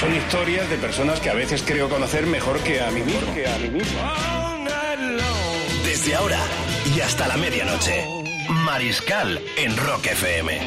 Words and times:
Son 0.00 0.14
historias 0.14 0.70
de 0.70 0.78
personas 0.78 1.20
que 1.20 1.28
a 1.28 1.34
veces 1.34 1.62
creo 1.62 1.90
conocer 1.90 2.26
mejor 2.26 2.58
que 2.60 2.80
a 2.80 2.90
mí 2.90 3.02
mismo. 3.02 3.34
Que 3.34 3.46
a 3.46 3.58
mí 3.58 3.68
mismo. 3.68 4.00
Desde 5.84 6.14
ahora 6.14 6.38
y 6.96 7.00
hasta 7.00 7.28
la 7.28 7.36
medianoche, 7.36 8.06
Mariscal 8.64 9.38
en 9.58 9.76
Rock 9.76 10.06
FM. 10.06 10.58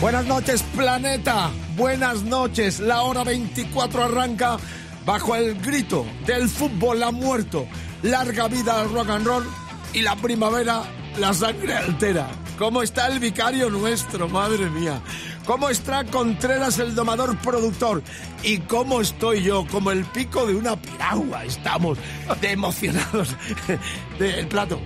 Buenas 0.00 0.26
noches, 0.26 0.62
planeta. 0.76 1.50
Buenas 1.76 2.22
noches. 2.22 2.78
La 2.78 3.02
hora 3.02 3.24
24 3.24 4.04
arranca 4.04 4.56
bajo 5.04 5.34
el 5.34 5.60
grito 5.60 6.06
del 6.24 6.48
fútbol 6.48 7.02
ha 7.02 7.10
muerto. 7.10 7.66
Larga 8.04 8.46
vida 8.46 8.80
al 8.80 8.92
rock 8.92 9.10
and 9.10 9.26
roll 9.26 9.44
y 9.92 10.02
la 10.02 10.14
primavera 10.14 10.84
la 11.18 11.34
sangre 11.34 11.74
altera. 11.74 12.28
¿Cómo 12.56 12.82
está 12.82 13.08
el 13.08 13.18
vicario 13.18 13.70
nuestro, 13.70 14.28
madre 14.28 14.70
mía? 14.70 15.02
¿Cómo 15.46 15.68
está 15.68 16.02
Contreras 16.04 16.80
el 16.80 16.96
domador 16.96 17.36
productor? 17.38 18.02
¿Y 18.42 18.58
cómo 18.58 19.00
estoy 19.00 19.44
yo? 19.44 19.64
Como 19.70 19.92
el 19.92 20.04
pico 20.04 20.44
de 20.44 20.56
una 20.56 20.74
piragua. 20.74 21.44
Estamos 21.44 21.98
de 22.40 22.50
emocionados 22.50 23.28
del 24.18 24.48
plato. 24.48 24.80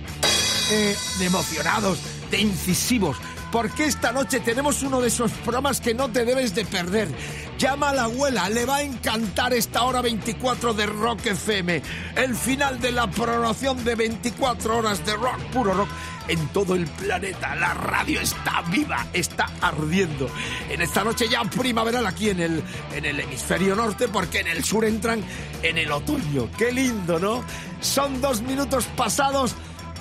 Eh, 0.71 0.95
de 1.17 1.25
emocionados, 1.25 1.97
de 2.29 2.41
incisivos. 2.41 3.17
Porque 3.51 3.85
esta 3.85 4.11
noche 4.11 4.39
tenemos 4.39 4.83
uno 4.83 5.01
de 5.01 5.07
esos 5.07 5.31
programas 5.31 5.81
que 5.81 5.95
no 5.95 6.09
te 6.09 6.25
debes 6.25 6.53
de 6.53 6.63
perder. 6.63 7.09
Llama 7.57 7.89
a 7.89 7.93
la 7.93 8.03
abuela, 8.03 8.47
le 8.49 8.65
va 8.65 8.77
a 8.77 8.81
encantar 8.83 9.53
esta 9.53 9.83
hora 9.83 10.01
24 10.01 10.75
de 10.75 10.85
Rock 10.85 11.25
FM. 11.25 11.81
El 12.15 12.35
final 12.35 12.79
de 12.79 12.91
la 12.91 13.09
programación 13.09 13.83
de 13.83 13.95
24 13.95 14.77
horas 14.77 15.05
de 15.05 15.13
rock, 15.15 15.39
puro 15.51 15.73
rock, 15.73 15.89
en 16.31 16.47
todo 16.47 16.75
el 16.75 16.87
planeta. 16.87 17.55
La 17.55 17.73
radio 17.73 18.21
está 18.21 18.61
viva, 18.71 19.05
está 19.11 19.49
ardiendo. 19.59 20.29
En 20.69 20.81
esta 20.81 21.03
noche 21.03 21.27
ya 21.27 21.43
primaveral 21.43 22.05
aquí 22.05 22.29
en 22.29 22.39
el, 22.39 22.63
en 22.93 23.03
el 23.05 23.19
hemisferio 23.19 23.75
norte, 23.75 24.07
porque 24.07 24.39
en 24.39 24.47
el 24.47 24.63
sur 24.63 24.85
entran 24.85 25.21
en 25.61 25.77
el 25.77 25.91
otoño. 25.91 26.49
Qué 26.57 26.71
lindo, 26.71 27.19
¿no? 27.19 27.43
Son 27.81 28.21
dos 28.21 28.41
minutos 28.43 28.85
pasados 28.95 29.55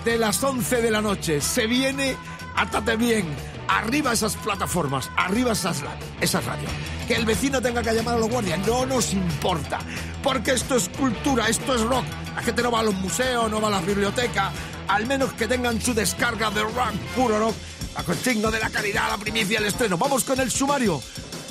de 0.05 0.19
las 0.19 0.43
11 0.43 0.81
de 0.81 0.91
la 0.93 1.01
noche. 1.01 1.41
Se 1.41 1.67
viene, 1.67 2.15
átate 2.55 2.97
bien. 2.97 3.27
Arriba 3.71 4.13
esas 4.13 4.35
plataformas, 4.35 5.09
arriba 5.17 5.53
esas, 5.53 5.83
esas 6.21 6.45
radios. 6.45 6.73
Que 7.07 7.15
el 7.15 7.25
vecino 7.25 7.63
tenga 7.63 7.83
que 7.83 7.93
llamar 7.93 8.17
a 8.17 8.19
los 8.19 8.29
guardias, 8.29 8.59
no 8.67 8.85
nos 8.85 9.13
importa. 9.13 9.79
Porque 10.25 10.53
esto 10.53 10.75
es 10.75 10.89
cultura, 10.89 11.47
esto 11.47 11.77
es 11.77 11.83
rock. 11.83 12.05
La 12.35 12.43
gente 12.43 12.65
no 12.65 12.73
va 12.73 12.81
a 12.81 12.83
los 12.83 12.95
museos, 12.95 13.49
no 13.49 13.61
va 13.61 13.69
a 13.69 13.71
las 13.71 13.87
bibliotecas. 13.87 14.53
Al 14.89 15.07
menos 15.07 15.33
que 15.35 15.47
tengan 15.47 15.81
su 15.81 15.95
descarga 15.95 16.51
de 16.51 16.63
rock, 16.63 16.95
puro 17.15 17.39
rock. 17.39 17.55
A 17.95 18.03
consigno 18.03 18.51
de 18.51 18.59
la 18.59 18.71
calidad, 18.71 19.09
la 19.09 19.19
primicia, 19.19 19.61
el 19.61 19.67
estreno. 19.67 19.97
Vamos 19.97 20.25
con 20.25 20.41
el 20.41 20.51
sumario. 20.51 21.01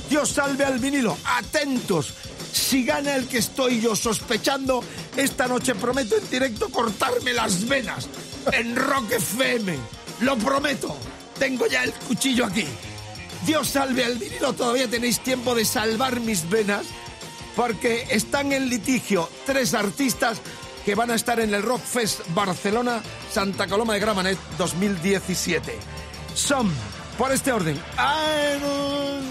Dios 0.10 0.30
salve 0.30 0.66
al 0.66 0.78
vinilo. 0.78 1.18
Atentos. 1.24 2.14
Si 2.52 2.84
gana 2.84 3.16
el 3.16 3.30
que 3.30 3.38
estoy 3.38 3.80
yo 3.80 3.96
sospechando, 3.96 4.84
esta 5.16 5.48
noche 5.48 5.74
prometo 5.74 6.18
en 6.18 6.30
directo 6.30 6.68
cortarme 6.70 7.32
las 7.32 7.66
venas 7.66 8.10
en 8.52 8.76
Rock 8.76 9.14
FM. 9.14 9.78
Lo 10.20 10.38
prometo. 10.38 10.98
Tengo 11.40 11.68
ya 11.68 11.84
el 11.84 11.94
cuchillo 11.94 12.46
aquí. 12.46 12.66
Dios 13.46 13.70
salve 13.70 14.04
al 14.04 14.18
vinilo. 14.18 14.54
Todavía 14.54 14.88
tenéis 14.88 15.22
tiempo 15.22 15.56
de 15.56 15.66
salvar 15.66 16.20
mis 16.20 16.50
venas 16.50 16.86
porque 17.56 18.06
están 18.12 18.52
en 18.52 18.70
litigio 18.70 19.30
tres 19.46 19.74
artistas 19.74 20.40
que 20.86 20.96
van 20.96 21.12
a 21.12 21.16
estar 21.16 21.40
en 21.40 21.54
el 21.54 21.64
Rock 21.64 21.82
Fest 21.82 22.22
Barcelona 22.34 23.02
Santa 23.32 23.68
Coloma 23.68 23.94
de 23.94 24.00
Gramenet 24.00 24.38
2017. 24.58 25.78
Son, 26.34 26.72
por 27.18 27.32
este 27.32 27.52
orden, 27.52 27.82
Aerosmith, 27.98 29.24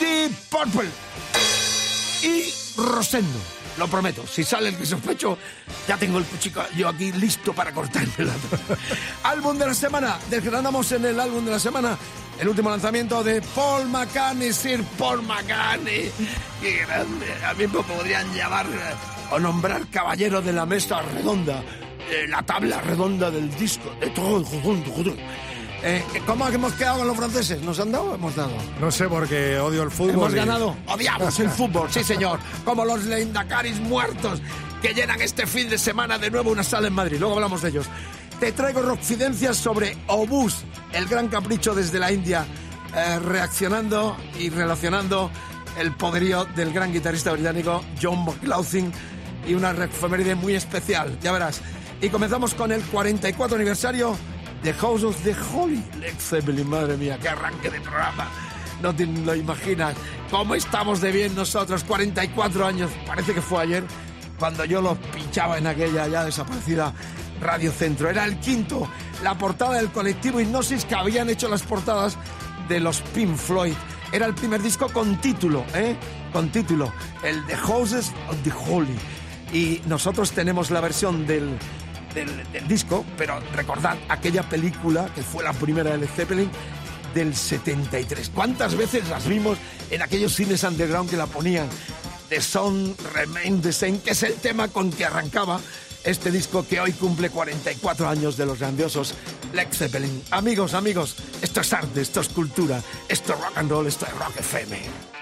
Deep 0.00 0.32
Purple 0.50 0.88
y 2.22 2.52
Rosendo. 2.76 3.61
Lo 3.78 3.88
prometo, 3.88 4.26
si 4.26 4.44
sale 4.44 4.68
el 4.68 4.76
que 4.76 4.84
sospecho, 4.84 5.38
ya 5.88 5.96
tengo 5.96 6.18
el 6.18 6.24
cuchillo 6.24 6.62
yo 6.76 6.88
aquí 6.88 7.12
listo 7.12 7.52
para 7.52 7.72
cortármelo. 7.72 8.32
álbum 9.22 9.58
de 9.58 9.66
la 9.66 9.74
semana, 9.74 10.18
desgranamos 10.28 10.92
en 10.92 11.06
el 11.06 11.18
álbum 11.18 11.44
de 11.44 11.52
la 11.52 11.58
semana 11.58 11.96
el 12.38 12.48
último 12.48 12.70
lanzamiento 12.70 13.22
de 13.22 13.40
Paul 13.54 13.88
McCartney, 13.88 14.52
Sir 14.52 14.82
Paul 14.98 15.22
McCartney. 15.22 16.10
Qué 16.60 16.84
grande, 16.86 17.26
a 17.44 17.54
mí 17.54 17.66
me 17.66 17.82
podrían 17.82 18.34
llamar 18.34 18.66
eh, 18.66 18.94
o 19.30 19.38
nombrar 19.38 19.86
caballero 19.88 20.42
de 20.42 20.52
la 20.52 20.66
mesa 20.66 21.00
redonda, 21.02 21.62
eh, 22.10 22.26
la 22.28 22.42
tabla 22.42 22.80
redonda 22.80 23.30
del 23.30 23.54
disco, 23.56 23.90
de 24.00 24.10
todo. 24.10 24.44
Eh, 25.84 26.04
¿Cómo 26.26 26.46
hemos 26.48 26.72
quedado 26.74 26.98
con 26.98 27.08
los 27.08 27.16
franceses? 27.16 27.60
¿Nos 27.62 27.80
han 27.80 27.90
dado 27.90 28.12
o 28.12 28.14
hemos 28.14 28.36
dado? 28.36 28.52
No 28.80 28.90
sé, 28.92 29.08
porque 29.08 29.58
odio 29.58 29.82
el 29.82 29.90
fútbol. 29.90 30.14
Hemos 30.14 30.32
y- 30.32 30.36
ganado. 30.36 30.76
Odiamos 30.86 31.40
el 31.40 31.50
fútbol, 31.50 31.90
sí 31.90 32.04
señor. 32.04 32.38
Como 32.64 32.84
los 32.84 33.04
Leindakaris 33.04 33.80
muertos 33.80 34.40
que 34.80 34.94
llenan 34.94 35.20
este 35.20 35.46
fin 35.46 35.68
de 35.68 35.78
semana 35.78 36.18
de 36.18 36.30
nuevo 36.30 36.50
una 36.52 36.62
sala 36.62 36.86
en 36.86 36.92
Madrid. 36.94 37.16
Luego 37.18 37.34
hablamos 37.34 37.62
de 37.62 37.70
ellos. 37.70 37.86
Te 38.38 38.52
traigo 38.52 38.82
rockfidencias 38.82 39.56
sobre 39.56 39.96
Obús, 40.08 40.64
el 40.92 41.06
gran 41.06 41.28
capricho 41.28 41.74
desde 41.74 41.98
la 41.98 42.12
India, 42.12 42.44
eh, 42.94 43.18
reaccionando 43.20 44.16
y 44.38 44.50
relacionando 44.50 45.30
el 45.78 45.92
poderío 45.96 46.44
del 46.56 46.72
gran 46.72 46.92
guitarrista 46.92 47.32
británico 47.32 47.82
John 48.00 48.24
McLaughlin 48.24 48.92
y 49.46 49.54
una 49.54 49.70
efeméride 49.70 50.34
muy 50.36 50.54
especial, 50.54 51.18
ya 51.20 51.32
verás. 51.32 51.60
Y 52.00 52.08
comenzamos 52.08 52.54
con 52.54 52.72
el 52.72 52.82
44 52.82 53.56
aniversario 53.56 54.16
de 54.62 54.72
House 54.74 55.04
of 55.04 55.16
the 55.22 55.34
Holy. 55.52 55.82
Led 56.00 56.14
Zeppelin, 56.18 56.68
madre 56.68 56.96
mía, 56.96 57.18
qué 57.20 57.28
arranque 57.28 57.70
de 57.70 57.80
programa. 57.80 58.28
No 58.80 58.94
te 58.94 59.06
lo 59.06 59.34
imaginas. 59.34 59.94
¿Cómo 60.30 60.54
estamos 60.54 61.00
de 61.00 61.12
bien 61.12 61.34
nosotros? 61.34 61.84
44 61.84 62.66
años. 62.66 62.90
Parece 63.06 63.34
que 63.34 63.40
fue 63.40 63.62
ayer 63.62 63.84
cuando 64.38 64.64
yo 64.64 64.80
los 64.80 64.98
pinchaba 64.98 65.58
en 65.58 65.66
aquella 65.66 66.08
ya 66.08 66.24
desaparecida 66.24 66.92
Radio 67.40 67.70
Centro. 67.70 68.10
Era 68.10 68.24
el 68.24 68.38
quinto. 68.38 68.88
La 69.22 69.36
portada 69.38 69.74
del 69.74 69.90
colectivo 69.90 70.40
Hipnosis 70.40 70.84
que 70.84 70.94
habían 70.94 71.30
hecho 71.30 71.48
las 71.48 71.62
portadas 71.62 72.16
de 72.68 72.80
los 72.80 73.00
Pink 73.14 73.36
Floyd. 73.36 73.74
Era 74.10 74.26
el 74.26 74.34
primer 74.34 74.60
disco 74.60 74.88
con 74.88 75.20
título, 75.20 75.64
¿eh? 75.74 75.96
Con 76.32 76.50
título. 76.50 76.92
El 77.22 77.44
The 77.46 77.56
Houses 77.56 78.12
of 78.28 78.36
the 78.42 78.52
Holy. 78.68 78.96
Y 79.52 79.80
nosotros 79.86 80.32
tenemos 80.32 80.70
la 80.70 80.80
versión 80.80 81.26
del, 81.26 81.56
del, 82.14 82.68
disco, 82.68 83.04
pero 83.16 83.40
recordad 83.54 83.96
aquella 84.08 84.42
película 84.42 85.06
que 85.14 85.22
fue 85.22 85.44
la 85.44 85.52
primera 85.52 85.90
de 85.90 85.98
Led 85.98 86.08
Zeppelin 86.08 86.50
del 87.14 87.34
73. 87.34 88.30
¿Cuántas 88.34 88.76
veces 88.76 89.08
las 89.08 89.26
vimos 89.26 89.58
en 89.90 90.02
aquellos 90.02 90.34
cines 90.34 90.62
underground 90.64 91.10
que 91.10 91.16
la 91.16 91.26
ponían? 91.26 91.68
The 92.28 92.40
Song 92.40 92.94
Remain 93.14 93.60
the 93.60 93.72
Same, 93.72 94.00
que 94.00 94.12
es 94.12 94.22
el 94.22 94.34
tema 94.34 94.68
con 94.68 94.90
que 94.90 95.04
arrancaba 95.04 95.60
este 96.04 96.30
disco 96.30 96.66
que 96.66 96.80
hoy 96.80 96.92
cumple 96.92 97.30
44 97.30 98.08
años 98.08 98.36
de 98.36 98.46
los 98.46 98.58
grandiosos 98.58 99.14
Led 99.52 99.68
Zeppelin. 99.70 100.22
Amigos, 100.30 100.74
amigos, 100.74 101.16
esto 101.42 101.60
es 101.60 101.72
arte, 101.72 102.00
esto 102.00 102.20
es 102.20 102.28
cultura, 102.28 102.82
esto 103.08 103.34
es 103.34 103.40
rock 103.40 103.58
and 103.58 103.70
roll, 103.70 103.86
esto 103.86 104.06
es 104.06 104.12
rock 104.12 104.36
FM. 104.38 105.21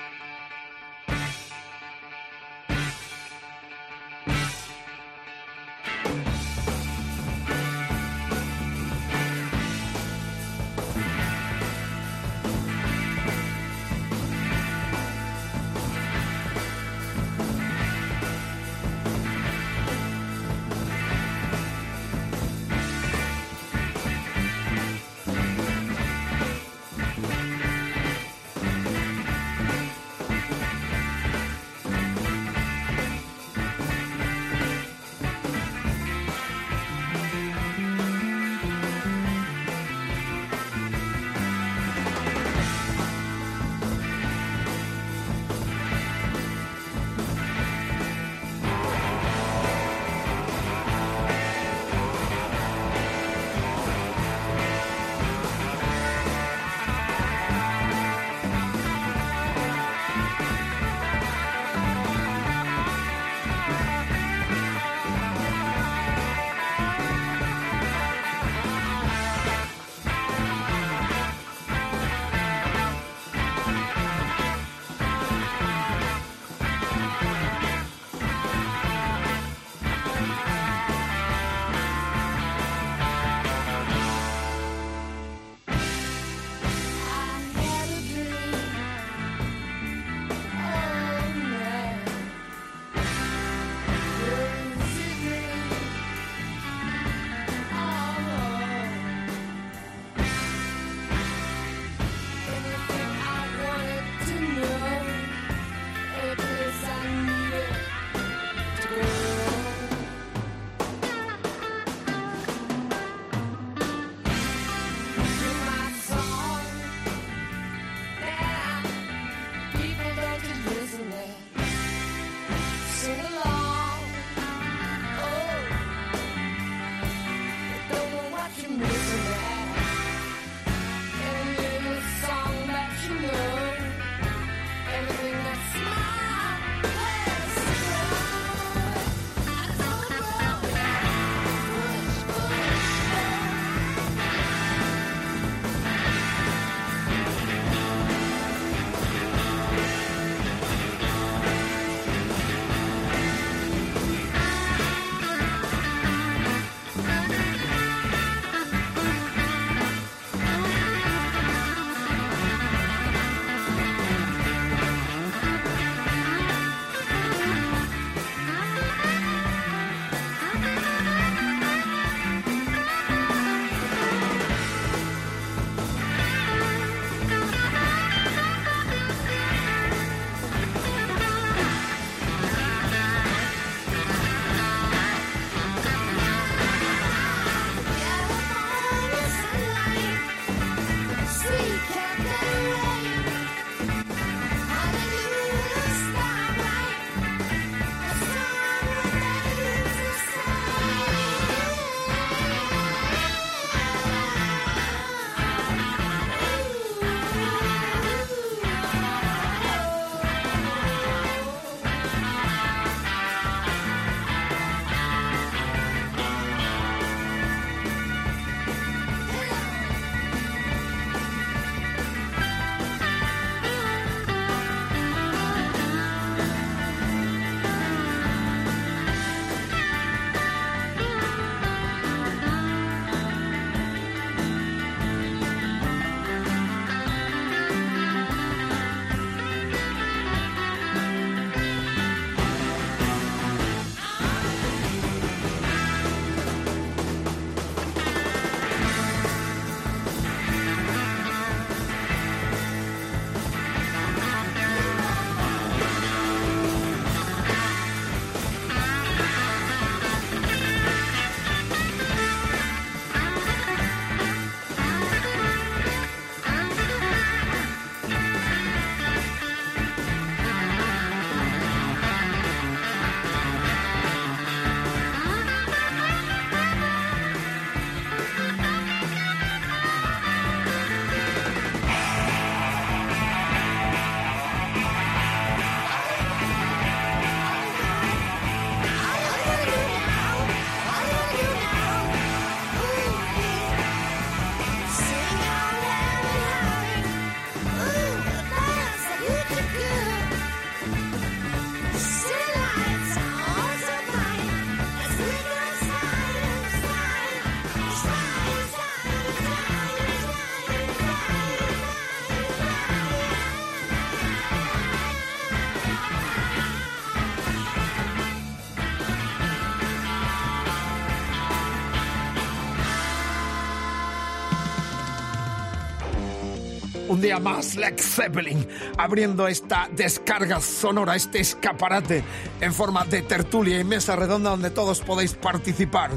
Un 327.21 327.25
día 327.25 327.39
más 327.39 327.77
Led 327.77 327.99
Zeppelin 327.99 328.67
abriendo 328.97 329.47
esta 329.47 329.91
descarga 329.95 330.59
sonora, 330.59 331.15
este 331.15 331.41
escaparate 331.41 332.25
en 332.63 332.73
forma 332.73 333.05
de 333.05 333.21
tertulia 333.21 333.79
y 333.79 333.85
mesa 333.85 334.17
redonda 334.17 334.49
donde 334.49 334.71
todos 334.71 335.01
podéis 335.01 335.35
participar. 335.35 336.13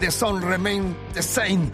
The 0.00 0.10
Song 0.10 0.42
Remain 0.42 0.96
the 1.12 1.22
Same 1.22 1.70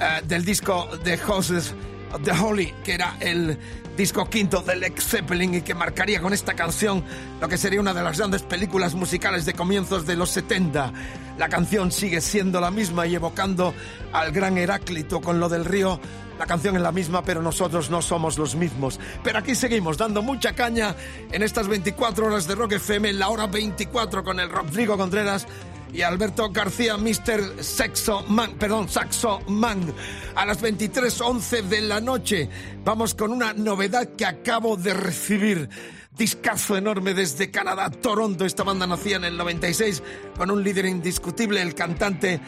eh, 0.00 0.20
del 0.26 0.44
disco 0.44 0.88
The 1.04 1.16
Houses 1.16 1.76
of 2.12 2.22
the 2.24 2.32
Holy, 2.32 2.74
que 2.82 2.94
era 2.94 3.16
el 3.20 3.56
disco 3.96 4.28
quinto 4.28 4.62
de 4.62 4.74
Led 4.74 4.94
Zeppelin 4.98 5.54
y 5.54 5.62
que 5.62 5.74
marcaría 5.74 6.20
con 6.20 6.32
esta 6.32 6.54
canción 6.54 7.04
lo 7.40 7.46
que 7.46 7.56
sería 7.56 7.80
una 7.80 7.94
de 7.94 8.02
las 8.02 8.18
grandes 8.18 8.42
películas 8.42 8.94
musicales 8.94 9.44
de 9.44 9.52
comienzos 9.52 10.06
de 10.06 10.16
los 10.16 10.30
70. 10.30 10.92
La 11.38 11.48
canción 11.48 11.92
sigue 11.92 12.20
siendo 12.20 12.60
la 12.60 12.72
misma 12.72 13.06
y 13.06 13.14
evocando 13.14 13.74
al 14.12 14.32
gran 14.32 14.58
Heráclito 14.58 15.20
con 15.20 15.38
lo 15.38 15.48
del 15.48 15.64
río 15.64 16.00
la 16.38 16.46
canción 16.46 16.76
es 16.76 16.82
la 16.82 16.92
misma, 16.92 17.22
pero 17.22 17.42
nosotros 17.42 17.90
no 17.90 18.02
somos 18.02 18.38
los 18.38 18.54
mismos. 18.54 18.98
Pero 19.22 19.38
aquí 19.38 19.54
seguimos 19.54 19.96
dando 19.96 20.22
mucha 20.22 20.54
caña 20.54 20.94
en 21.30 21.42
estas 21.42 21.68
24 21.68 22.26
horas 22.26 22.46
de 22.46 22.54
Rock 22.54 22.72
FM, 22.72 23.10
en 23.10 23.18
la 23.18 23.28
hora 23.28 23.46
24 23.46 24.24
con 24.24 24.40
el 24.40 24.50
Rodrigo 24.50 24.96
Contreras 24.96 25.46
y 25.94 26.02
Alberto 26.02 26.50
García, 26.50 26.96
Mr. 26.96 27.62
Sexo 27.62 28.24
Man, 28.26 28.54
perdón, 28.58 28.88
Saxo 28.88 29.40
Man. 29.46 29.94
A 30.34 30.44
las 30.44 30.60
23.11 30.60 31.62
de 31.62 31.80
la 31.82 32.00
noche 32.00 32.50
vamos 32.84 33.14
con 33.14 33.30
una 33.30 33.52
novedad 33.52 34.08
que 34.16 34.26
acabo 34.26 34.76
de 34.76 34.92
recibir. 34.92 35.68
Discazo 36.16 36.76
enorme 36.76 37.14
desde 37.14 37.50
Canadá, 37.50 37.90
Toronto. 37.90 38.44
Esta 38.44 38.64
banda 38.64 38.86
nacía 38.86 39.16
en 39.16 39.24
el 39.24 39.36
96 39.36 40.02
con 40.36 40.50
un 40.50 40.64
líder 40.64 40.86
indiscutible, 40.86 41.62
el 41.62 41.74
cantante 41.74 42.40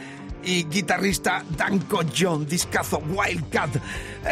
y 0.46 0.62
guitarrista 0.64 1.44
Danko 1.56 2.02
John, 2.16 2.46
discazo 2.46 2.98
Wildcat, 2.98 3.76
eh, 3.76 3.80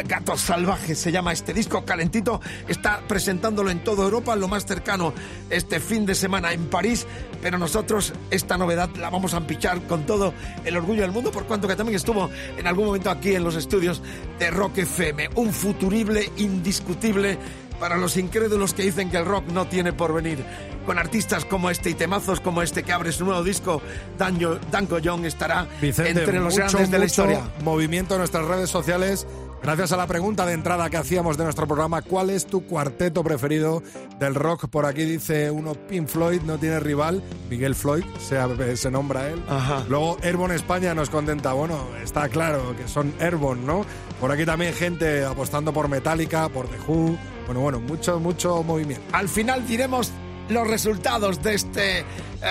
Gato 0.06 0.36
Salvaje 0.38 0.94
se 0.94 1.10
llama 1.10 1.32
este 1.32 1.52
disco 1.52 1.84
calentito, 1.84 2.40
está 2.68 3.00
presentándolo 3.06 3.68
en 3.70 3.82
toda 3.82 4.04
Europa, 4.04 4.36
lo 4.36 4.46
más 4.46 4.64
cercano 4.64 5.12
este 5.50 5.80
fin 5.80 6.06
de 6.06 6.14
semana 6.14 6.52
en 6.52 6.66
París, 6.66 7.04
pero 7.42 7.58
nosotros 7.58 8.12
esta 8.30 8.56
novedad 8.56 8.88
la 8.96 9.10
vamos 9.10 9.34
a 9.34 9.44
pichar 9.44 9.82
con 9.82 10.06
todo 10.06 10.32
el 10.64 10.76
orgullo 10.76 11.02
del 11.02 11.10
mundo, 11.10 11.32
por 11.32 11.46
cuanto 11.46 11.66
que 11.66 11.74
también 11.74 11.96
estuvo 11.96 12.30
en 12.56 12.66
algún 12.66 12.86
momento 12.86 13.10
aquí 13.10 13.34
en 13.34 13.42
los 13.42 13.56
estudios 13.56 14.00
de 14.38 14.50
Rock 14.52 14.78
FM, 14.78 15.30
un 15.34 15.52
futurible 15.52 16.30
indiscutible 16.36 17.38
para 17.84 17.98
los 17.98 18.16
incrédulos 18.16 18.72
que 18.72 18.82
dicen 18.82 19.10
que 19.10 19.18
el 19.18 19.26
rock 19.26 19.44
no 19.48 19.66
tiene 19.66 19.92
porvenir. 19.92 20.42
Con 20.86 20.98
artistas 20.98 21.44
como 21.44 21.68
este 21.68 21.90
y 21.90 21.94
temazos 21.94 22.40
como 22.40 22.62
este 22.62 22.82
que 22.82 22.94
abre 22.94 23.12
su 23.12 23.26
nuevo 23.26 23.44
disco, 23.44 23.82
Danko 24.16 24.98
Young 25.00 25.26
estará 25.26 25.66
Vicente, 25.82 26.20
entre 26.20 26.40
los 26.40 26.54
mucho, 26.54 26.66
grandes 26.66 26.90
de 26.90 26.98
la 26.98 27.04
historia. 27.04 27.42
movimiento 27.62 28.14
en 28.14 28.20
nuestras 28.20 28.46
redes 28.46 28.70
sociales. 28.70 29.26
Gracias 29.64 29.92
a 29.92 29.96
la 29.96 30.06
pregunta 30.06 30.44
de 30.44 30.52
entrada 30.52 30.90
que 30.90 30.98
hacíamos 30.98 31.38
de 31.38 31.44
nuestro 31.44 31.66
programa, 31.66 32.02
¿cuál 32.02 32.28
es 32.28 32.44
tu 32.44 32.66
cuarteto 32.66 33.24
preferido 33.24 33.82
del 34.20 34.34
rock? 34.34 34.68
Por 34.68 34.84
aquí 34.84 35.04
dice 35.04 35.50
uno, 35.50 35.72
Pink 35.72 36.06
Floyd 36.06 36.42
no 36.42 36.58
tiene 36.58 36.80
rival, 36.80 37.22
Miguel 37.48 37.74
Floyd 37.74 38.04
se, 38.18 38.76
se 38.76 38.90
nombra 38.90 39.30
él. 39.30 39.42
Ajá. 39.48 39.82
Luego 39.88 40.18
Airborne 40.22 40.54
España 40.54 40.92
nos 40.92 41.08
contenta, 41.08 41.54
bueno, 41.54 41.78
está 42.02 42.28
claro 42.28 42.76
que 42.76 42.86
son 42.86 43.14
Airborne, 43.18 43.64
¿no? 43.64 43.86
Por 44.20 44.30
aquí 44.30 44.44
también 44.44 44.74
gente 44.74 45.24
apostando 45.24 45.72
por 45.72 45.88
Metallica, 45.88 46.50
por 46.50 46.68
The 46.68 46.80
Who, 46.86 47.16
bueno, 47.46 47.60
bueno, 47.62 47.80
mucho, 47.80 48.20
mucho 48.20 48.62
movimiento. 48.62 49.06
Al 49.12 49.30
final 49.30 49.66
diremos 49.66 50.12
los 50.48 50.66
resultados 50.68 51.42
de 51.42 51.54
este 51.54 52.00
eh, 52.00 52.04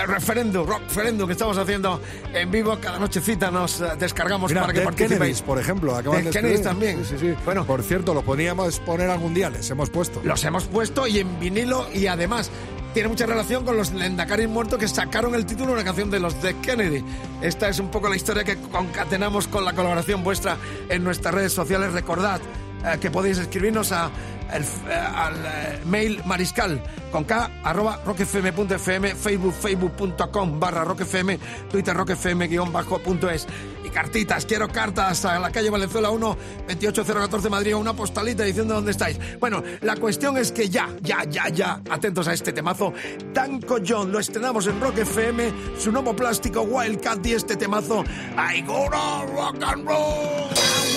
referéndum, 0.06 0.66
rock 0.66 0.82
referéndum 0.88 1.26
que 1.26 1.32
estamos 1.32 1.56
haciendo 1.56 2.00
en 2.32 2.50
vivo. 2.50 2.76
Cada 2.80 2.98
nochecita 2.98 3.50
nos 3.50 3.80
eh, 3.80 3.88
descargamos 3.98 4.50
Mira, 4.50 4.62
para 4.62 4.72
que 4.72 4.80
Dead 4.80 4.86
participéis. 4.86 5.18
Kennedys, 5.20 5.42
por 5.42 5.58
ejemplo, 5.58 5.94
acaban 5.94 6.24
de 6.24 6.30
escribir. 6.30 6.62
también. 6.62 7.04
Sí, 7.04 7.16
sí, 7.18 7.18
sí. 7.18 7.34
Bueno. 7.44 7.64
por 7.64 7.82
cierto, 7.82 8.14
lo 8.14 8.22
podíamos 8.22 8.80
poner 8.80 9.10
algún 9.10 9.34
día, 9.34 9.50
les 9.50 9.70
hemos 9.70 9.90
puesto. 9.90 10.20
Los 10.24 10.44
hemos 10.44 10.64
puesto 10.64 11.06
y 11.06 11.20
en 11.20 11.38
vinilo 11.38 11.86
y 11.92 12.06
además 12.06 12.50
tiene 12.92 13.08
mucha 13.08 13.26
relación 13.26 13.64
con 13.64 13.76
los 13.76 13.92
Lendakaris 13.92 14.48
muertos 14.48 14.78
que 14.78 14.86
sacaron 14.86 15.34
el 15.34 15.46
título 15.46 15.68
de 15.68 15.72
una 15.74 15.84
canción 15.84 16.10
de 16.10 16.20
los 16.20 16.40
de 16.40 16.56
Kennedy. 16.58 17.04
Esta 17.42 17.68
es 17.68 17.80
un 17.80 17.90
poco 17.90 18.08
la 18.08 18.16
historia 18.16 18.44
que 18.44 18.56
concatenamos 18.56 19.48
con 19.48 19.64
la 19.64 19.72
colaboración 19.72 20.22
vuestra 20.22 20.56
en 20.88 21.02
nuestras 21.02 21.34
redes 21.34 21.52
sociales. 21.52 21.92
Recordad 21.92 22.40
eh, 22.84 22.98
que 23.00 23.10
podéis 23.10 23.38
escribirnos 23.38 23.92
a 23.92 24.10
el- 24.52 24.62
eh, 24.62 24.94
al 24.94 25.34
eh, 25.44 25.80
mail 25.86 26.22
mariscal 26.26 26.80
con 27.10 27.24
k 27.24 27.48
arroba 27.62 28.00
rockfm.fm, 28.04 29.14
facebook 29.14 29.54
facebook.com 29.54 30.58
barra 30.58 30.84
rockfm, 30.84 31.38
twitter 31.70 31.96
rockfm 31.96 32.48
guion 32.48 32.72
bajo 32.72 32.98
punto 32.98 33.30
es. 33.30 33.46
Y 33.84 33.88
cartitas, 33.90 34.46
quiero 34.46 34.66
cartas 34.68 35.24
a 35.24 35.38
la 35.38 35.50
calle 35.52 35.70
Valenzuela 35.70 36.10
1, 36.10 36.36
28014 36.66 37.50
Madrid, 37.50 37.76
una 37.76 37.92
postalita 37.94 38.42
diciendo 38.42 38.74
dónde 38.74 38.90
estáis. 38.90 39.18
Bueno, 39.38 39.62
la 39.82 39.94
cuestión 39.96 40.36
es 40.38 40.50
que 40.50 40.68
ya, 40.68 40.88
ya, 41.02 41.22
ya, 41.24 41.48
ya, 41.50 41.80
atentos 41.90 42.26
a 42.26 42.32
este 42.32 42.52
temazo. 42.52 42.92
Danko 43.32 43.76
John, 43.86 44.10
lo 44.10 44.18
estrenamos 44.18 44.66
en 44.66 44.80
Rock 44.80 44.98
FM, 44.98 45.52
su 45.78 45.92
nuevo 45.92 46.16
plástico 46.16 46.62
Wildcat 46.62 47.24
y 47.26 47.32
este 47.34 47.56
temazo, 47.56 48.02
I 48.36 48.62
go 48.62 48.88
rock 48.88 49.62
and 49.62 49.86
roll. 49.86 50.93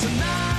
tonight. 0.00 0.49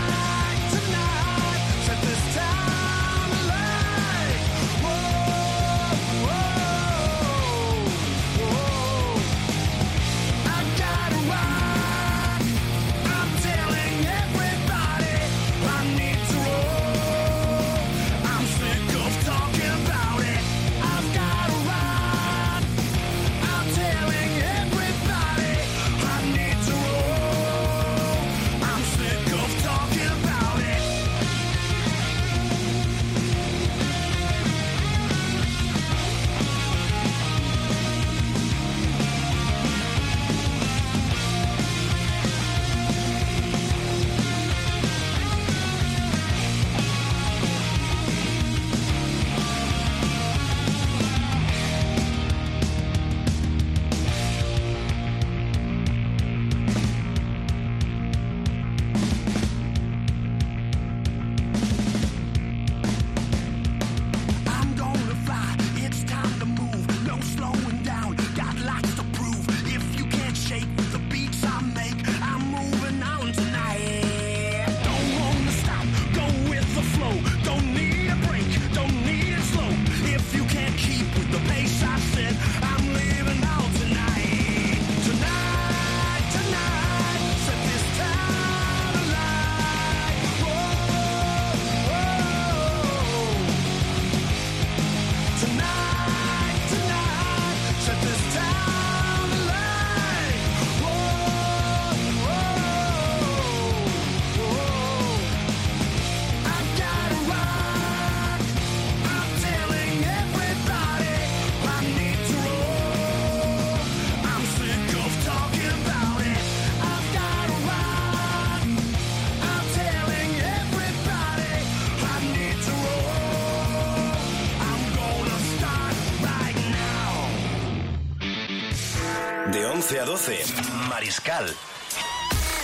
12, 130.22 130.88
Mariscal. 130.88 131.56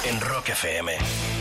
En 0.04 0.22
Rock 0.22 0.50
FM. 0.50 1.37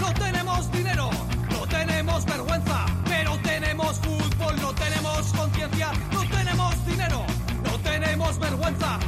No 0.00 0.14
tenemos 0.14 0.70
dinero, 0.70 1.10
no 1.50 1.66
tenemos 1.66 2.24
vergüenza, 2.24 2.86
pero 3.04 3.36
tenemos 3.38 3.98
fútbol, 3.98 4.60
no 4.60 4.72
tenemos 4.72 5.32
conciencia, 5.32 5.90
no 6.12 6.20
tenemos 6.28 6.86
dinero, 6.86 7.24
no 7.64 7.78
tenemos 7.80 8.38
vergüenza, 8.38 8.98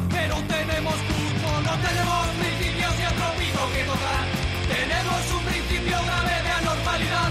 Tenemos 4.69 5.31
un 5.37 5.45
principio 5.45 5.99
grave 6.05 6.43
de 6.43 6.51
anormalidad, 6.51 7.31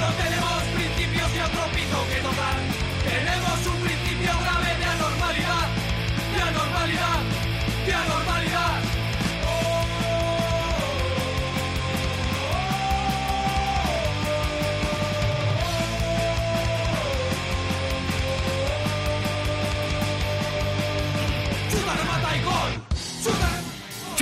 no 0.00 0.08
tenemos 0.22 0.62
principios 0.74 1.30
y 1.34 1.40
otro 1.40 1.64
piso 1.72 2.06
que 2.10 2.20
tocar. 2.20 2.71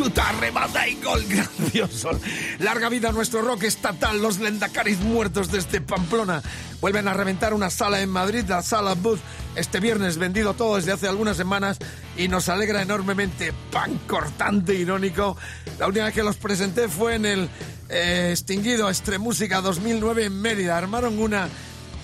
Chuta, 0.01 0.33
remata 0.33 0.89
y 0.89 0.95
gol 0.95 1.23
grandioso. 1.29 2.19
Larga 2.61 2.89
vida 2.89 3.11
a 3.11 3.13
nuestro 3.13 3.43
rock 3.43 3.65
estatal. 3.65 4.23
Los 4.23 4.39
Lendacaris 4.39 4.99
muertos 5.01 5.53
desde 5.53 5.83
Pamplona 5.83 6.43
vuelven 6.81 7.07
a 7.07 7.13
reventar 7.13 7.53
una 7.53 7.69
sala 7.69 8.01
en 8.01 8.09
Madrid, 8.09 8.47
la 8.49 8.63
sala 8.63 8.95
Bus. 8.95 9.21
Este 9.57 9.79
viernes 9.79 10.17
vendido 10.17 10.55
todo 10.55 10.77
desde 10.77 10.93
hace 10.93 11.07
algunas 11.07 11.37
semanas 11.37 11.77
y 12.17 12.29
nos 12.29 12.49
alegra 12.49 12.81
enormemente. 12.81 13.53
Pan 13.71 14.01
cortante, 14.07 14.75
irónico. 14.75 15.37
La 15.79 15.87
última 15.87 16.07
vez 16.07 16.15
que 16.15 16.23
los 16.23 16.37
presenté 16.37 16.89
fue 16.89 17.17
en 17.17 17.27
el 17.27 17.51
eh, 17.91 18.29
extinguido 18.31 18.89
Estremúsica 18.89 19.61
2009 19.61 20.25
en 20.25 20.41
Mérida. 20.41 20.79
Armaron 20.79 21.19
una 21.19 21.47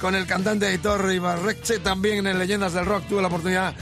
con 0.03 0.15
el 0.15 0.27
cantante 0.27 0.69
Editor 0.69 1.11
Ibarreche 1.11 1.79
también 1.79 2.27
en 2.27 2.39
Leyendas 2.39 2.75
del 2.75 2.85
Rock. 2.85 3.09
Tuve 3.09 3.23
la 3.23 3.29
oportunidad 3.29 3.75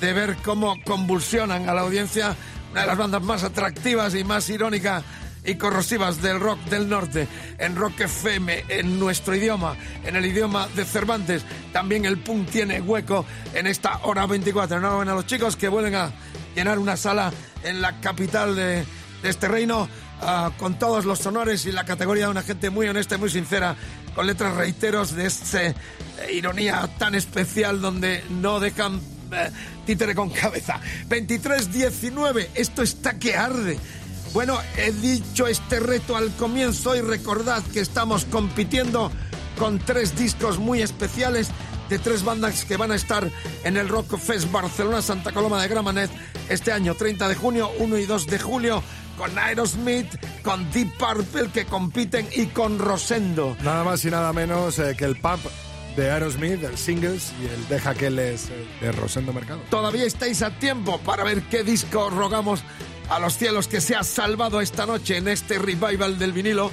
de 0.00 0.12
ver 0.12 0.36
cómo 0.44 0.76
convulsionan 0.84 1.68
a 1.68 1.74
la 1.74 1.80
audiencia 1.80 2.36
una 2.70 2.82
de 2.82 2.86
las 2.86 2.98
bandas 2.98 3.22
más 3.22 3.44
atractivas 3.44 4.14
y 4.14 4.24
más 4.24 4.48
irónicas 4.48 5.02
y 5.44 5.54
corrosivas 5.54 6.20
del 6.20 6.40
rock 6.40 6.60
del 6.64 6.88
norte, 6.88 7.26
en 7.58 7.74
Rock 7.76 8.00
FM, 8.00 8.64
en 8.68 8.98
nuestro 8.98 9.34
idioma, 9.34 9.76
en 10.04 10.16
el 10.16 10.26
idioma 10.26 10.68
de 10.74 10.84
Cervantes. 10.84 11.42
También 11.72 12.04
el 12.04 12.18
punk 12.18 12.50
tiene 12.50 12.80
hueco 12.80 13.24
en 13.54 13.66
esta 13.66 14.00
hora 14.02 14.26
24. 14.26 14.76
Enhorabuena 14.76 15.12
a 15.12 15.14
los 15.14 15.26
chicos 15.26 15.56
que 15.56 15.68
vuelven 15.68 15.94
a 15.94 16.12
llenar 16.54 16.78
una 16.78 16.96
sala 16.96 17.32
en 17.62 17.80
la 17.80 18.00
capital 18.00 18.56
de, 18.56 18.84
este 19.22 19.48
reino. 19.48 19.88
ah, 20.20 20.50
con 20.58 20.78
todos 20.78 21.04
los 21.04 21.24
honores 21.26 21.64
y 21.66 21.72
la 21.72 21.84
categoría 21.84 22.24
de 22.24 22.30
una 22.30 22.42
gente 22.42 22.70
muy 22.70 22.88
honesta 22.88 23.14
y 23.14 23.18
muy 23.18 23.30
sincera, 23.30 23.76
con 24.14 24.26
letras 24.26 24.54
reiteros 24.54 25.14
de 25.14 25.26
esta 25.26 25.74
ironía 26.32 26.88
tan 26.98 27.14
especial 27.14 27.80
donde 27.80 28.24
no 28.28 28.60
dejan 28.60 29.00
eh, 29.32 29.50
títere 29.88 30.14
con 30.14 30.28
cabeza. 30.28 30.82
23-19, 31.08 32.48
esto 32.54 32.82
está 32.82 33.18
que 33.18 33.34
arde. 33.34 33.78
Bueno, 34.34 34.58
he 34.76 34.92
dicho 34.92 35.46
este 35.46 35.80
reto 35.80 36.14
al 36.14 36.30
comienzo 36.36 36.94
y 36.94 37.00
recordad 37.00 37.62
que 37.72 37.80
estamos 37.80 38.26
compitiendo 38.26 39.10
con 39.58 39.78
tres 39.78 40.14
discos 40.14 40.58
muy 40.58 40.82
especiales 40.82 41.48
de 41.88 41.98
tres 41.98 42.22
bandas 42.22 42.66
que 42.66 42.76
van 42.76 42.92
a 42.92 42.96
estar 42.96 43.30
en 43.64 43.78
el 43.78 43.88
Rock 43.88 44.18
Fest 44.18 44.52
Barcelona 44.52 45.00
Santa 45.00 45.32
Coloma 45.32 45.62
de 45.62 45.68
Gramenet 45.68 46.10
este 46.50 46.70
año 46.70 46.94
30 46.94 47.26
de 47.26 47.34
junio, 47.34 47.70
1 47.78 47.96
y 47.96 48.04
2 48.04 48.26
de 48.26 48.38
julio 48.38 48.82
con 49.16 49.38
Aerosmith, 49.38 50.42
con 50.42 50.70
Deep 50.70 50.98
Purple 50.98 51.48
que 51.50 51.64
compiten 51.64 52.28
y 52.36 52.48
con 52.48 52.78
Rosendo. 52.78 53.56
Nada 53.62 53.84
más 53.84 54.04
y 54.04 54.10
nada 54.10 54.34
menos 54.34 54.78
eh, 54.80 54.94
que 54.98 55.06
el 55.06 55.18
pub 55.18 55.40
de 55.98 56.12
Aerosmith, 56.12 56.62
el 56.62 56.78
Singles 56.78 57.32
y 57.42 57.46
el 57.46 57.68
Deja 57.68 57.92
que 57.92 58.08
les 58.08 58.50
eh, 58.50 58.66
de 58.80 58.92
Rosendo 58.92 59.32
Mercado. 59.32 59.60
Todavía 59.68 60.04
estáis 60.04 60.42
a 60.42 60.50
tiempo 60.50 60.98
para 60.98 61.24
ver 61.24 61.42
qué 61.50 61.64
disco 61.64 62.08
rogamos 62.08 62.62
a 63.10 63.18
los 63.18 63.36
cielos 63.36 63.66
que 63.66 63.80
se 63.80 63.96
ha 63.96 64.04
salvado 64.04 64.60
esta 64.60 64.86
noche 64.86 65.16
en 65.16 65.26
este 65.26 65.58
revival 65.58 66.16
del 66.16 66.32
vinilo. 66.32 66.70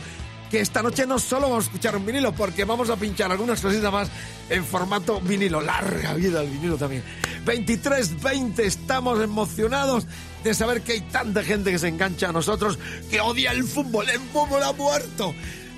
Que 0.51 0.59
esta 0.59 0.83
noche 0.83 1.07
no 1.07 1.17
solo 1.17 1.49
vamos 1.49 1.65
a 1.65 1.67
escuchar 1.67 1.97
un 1.97 2.05
vinilo, 2.05 2.33
porque 2.33 2.65
vamos 2.65 2.91
a 2.91 2.97
pinchar 2.97 3.31
algunas 3.31 3.59
cositas 3.59 3.91
más 3.91 4.09
en 4.47 4.63
formato 4.63 5.19
vinilo. 5.19 5.59
Larga 5.59 6.13
vida 6.13 6.43
el 6.43 6.49
vinilo 6.51 6.77
también. 6.77 7.03
23-20, 7.47 8.59
estamos 8.59 9.19
emocionados 9.23 10.05
de 10.43 10.53
saber 10.53 10.81
que 10.81 10.93
hay 10.93 11.01
tanta 11.01 11.43
gente 11.43 11.71
que 11.71 11.79
se 11.79 11.87
engancha 11.87 12.29
a 12.29 12.31
nosotros, 12.31 12.77
que 13.09 13.21
odia 13.21 13.51
el 13.53 13.63
fútbol. 13.63 14.07
El 14.07 14.19
fútbol 14.19 14.61
ha 14.61 14.71
muerto. 14.71 15.33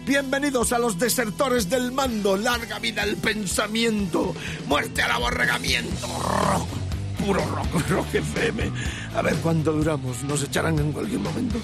Bienvenidos 0.08 0.72
a 0.72 0.80
los 0.80 0.98
desertores 0.98 1.70
del 1.70 1.91
mando. 1.91 2.38
Larga 2.38 2.80
vida 2.80 3.04
el 3.04 3.17
pensamiento. 3.17 4.34
Muerte 4.65 5.02
al 5.02 5.12
aborregamiento. 5.12 6.08
Rock 6.08 6.70
puro 7.17 7.43
rock, 7.46 7.89
rock 7.89 8.15
FM. 8.15 8.72
A 9.15 9.22
ver 9.22 9.36
cuánto 9.43 9.74
duramos, 9.74 10.24
nos 10.24 10.41
echarán 10.43 10.80
en 10.80 10.93
cualquier 10.93 11.20
momento. 11.20 11.58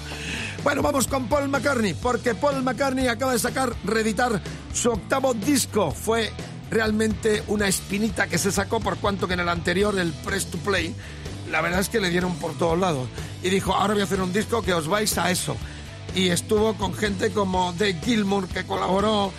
Bueno, 0.62 0.82
vamos 0.82 1.06
con 1.06 1.26
Paul 1.26 1.48
McCartney, 1.48 1.94
porque 1.94 2.34
Paul 2.34 2.62
McCartney 2.62 3.08
acaba 3.08 3.32
de 3.32 3.38
sacar, 3.38 3.72
reeditar 3.82 4.42
su 4.74 4.90
octavo 4.90 5.32
disco. 5.32 5.90
Fue 5.90 6.30
realmente 6.70 7.42
una 7.46 7.66
espinita 7.66 8.26
que 8.26 8.36
se 8.36 8.52
sacó 8.52 8.78
por 8.78 8.98
cuanto 8.98 9.26
que 9.26 9.34
en 9.34 9.40
el 9.40 9.48
anterior, 9.48 9.98
el 9.98 10.12
Press 10.12 10.50
to 10.50 10.58
Play, 10.58 10.94
la 11.50 11.62
verdad 11.62 11.80
es 11.80 11.88
que 11.88 11.98
le 11.98 12.10
dieron 12.10 12.34
por 12.36 12.52
todos 12.58 12.78
lados. 12.78 13.08
Y 13.42 13.48
dijo, 13.48 13.72
ahora 13.72 13.94
voy 13.94 14.02
a 14.02 14.04
hacer 14.04 14.20
un 14.20 14.34
disco 14.34 14.60
que 14.60 14.74
os 14.74 14.86
vais 14.86 15.16
a 15.16 15.30
eso. 15.30 15.56
Y 16.14 16.28
estuvo 16.28 16.74
con 16.74 16.94
gente 16.94 17.30
como 17.30 17.72
Dave 17.72 17.98
Gilmour, 18.04 18.46
que 18.48 18.64
colaboró, 18.64 19.32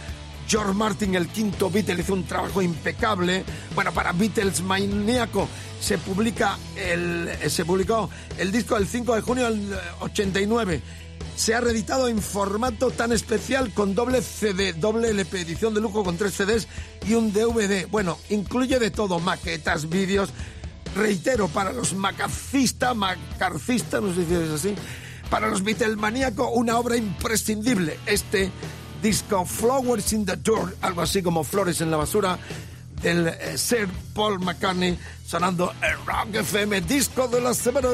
George 0.48 0.74
Martin, 0.74 1.16
el 1.16 1.28
quinto 1.28 1.70
Beatle, 1.70 2.02
hizo 2.02 2.14
un 2.14 2.26
trabajo 2.26 2.62
impecable. 2.62 3.44
Bueno, 3.74 3.94
para 3.94 4.12
Beatles 4.12 4.62
Maníaco 4.62 5.48
se 5.80 5.98
publica 5.98 6.58
el, 6.76 7.30
eh, 7.42 7.50
se 7.50 7.66
publicó 7.66 8.10
el 8.38 8.52
disco 8.52 8.78
el 8.78 8.88
5 8.88 9.16
de 9.16 9.22
junio 9.22 9.46
del 9.46 9.74
eh, 9.74 9.78
89. 10.02 10.82
Se 11.36 11.54
ha 11.54 11.62
reeditado 11.62 12.08
en 12.08 12.22
formato 12.22 12.92
tan 12.92 13.12
especial 13.12 13.74
con 13.74 13.96
doble 13.96 14.22
CD, 14.22 14.74
doble 14.74 15.10
LP, 15.10 15.42
edición 15.42 15.74
de 15.74 15.82
lujo 15.82 16.04
con 16.04 16.18
tres 16.18 16.34
CDs 16.34 16.68
y 17.08 17.14
un 17.14 17.34
DVD. 17.34 17.88
Bueno, 17.88 18.18
incluye 18.30 18.80
de 18.80 18.92
todo, 18.92 19.20
maquetas, 19.20 19.90
vídeos. 19.90 20.30
Reitero, 20.96 21.50
para 21.50 21.74
los 21.74 21.94
macarcistas, 21.94 22.96
macarcistas, 22.96 24.02
no 24.02 24.16
sé 24.16 24.26
si 24.26 24.34
es 24.34 24.50
así, 24.50 24.76
para 25.30 25.48
los 25.48 25.64
Beatlemaníacos, 25.64 26.50
una 26.54 26.78
obra 26.78 26.98
imprescindible. 26.98 28.00
Este 28.06 28.52
disco 29.02 29.46
Flowers 29.46 30.14
in 30.14 30.26
the 30.26 30.36
Dirt, 30.36 30.76
algo 30.82 31.02
así 31.02 31.22
como 31.22 31.44
Flores 31.44 31.82
en 31.82 31.92
la 31.92 31.98
basura, 31.98 32.40
del 33.02 33.28
eh, 33.28 33.58
Sir 33.58 33.88
Paul 34.14 34.40
McCartney, 34.40 34.98
sonando 35.26 35.74
el 35.82 36.06
Rock 36.06 36.36
FM, 36.36 36.82
disco 36.82 37.28
de 37.28 37.42
la 37.42 37.54
semana. 37.54 37.90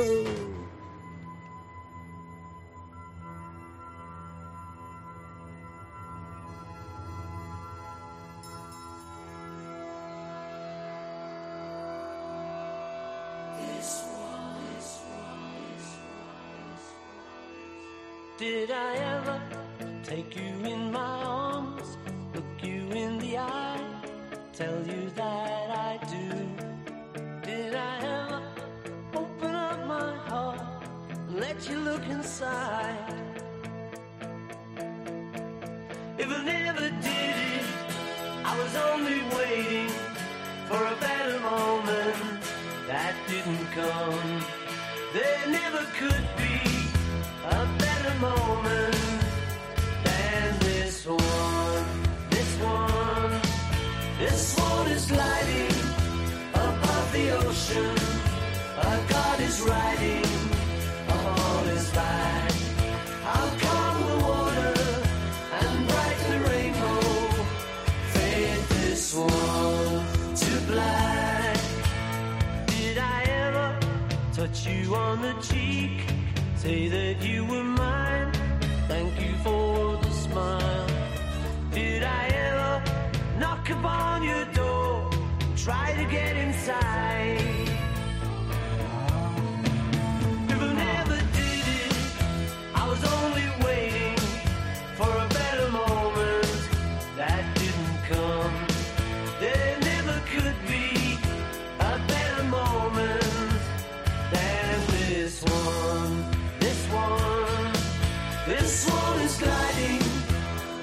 One 108.80 109.20
is 109.22 109.38
gliding 109.38 110.02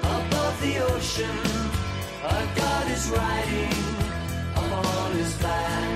above 0.03 0.61
the 0.61 0.77
ocean. 0.93 1.37
A 2.23 2.47
god 2.55 2.91
is 2.91 3.09
riding 3.09 3.73
upon 4.55 5.11
his 5.13 5.33
back. 5.41 5.88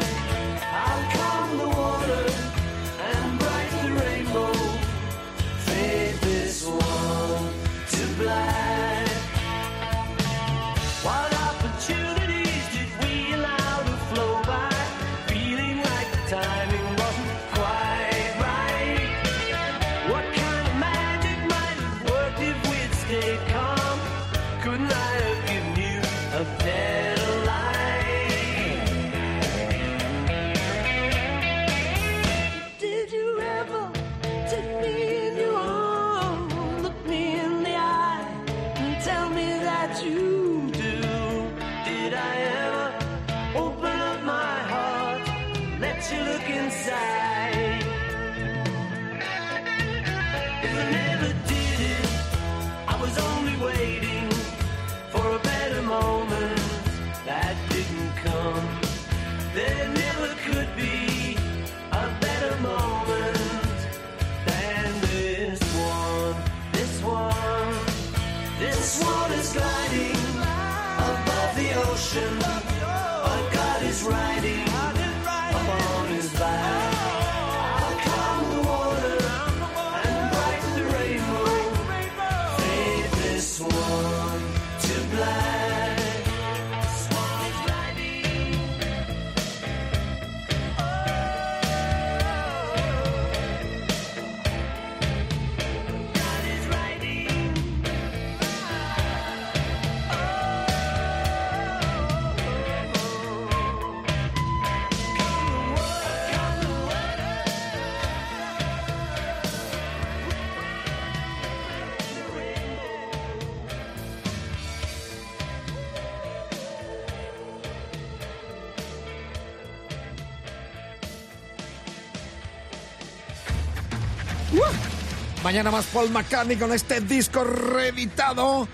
Mañana 125.54 125.70
más 125.70 125.86
Paul 125.86 126.10
McCartney 126.10 126.58
con 126.58 126.74
este 126.74 127.00
disco 127.00 127.44
reeditado 127.44 128.68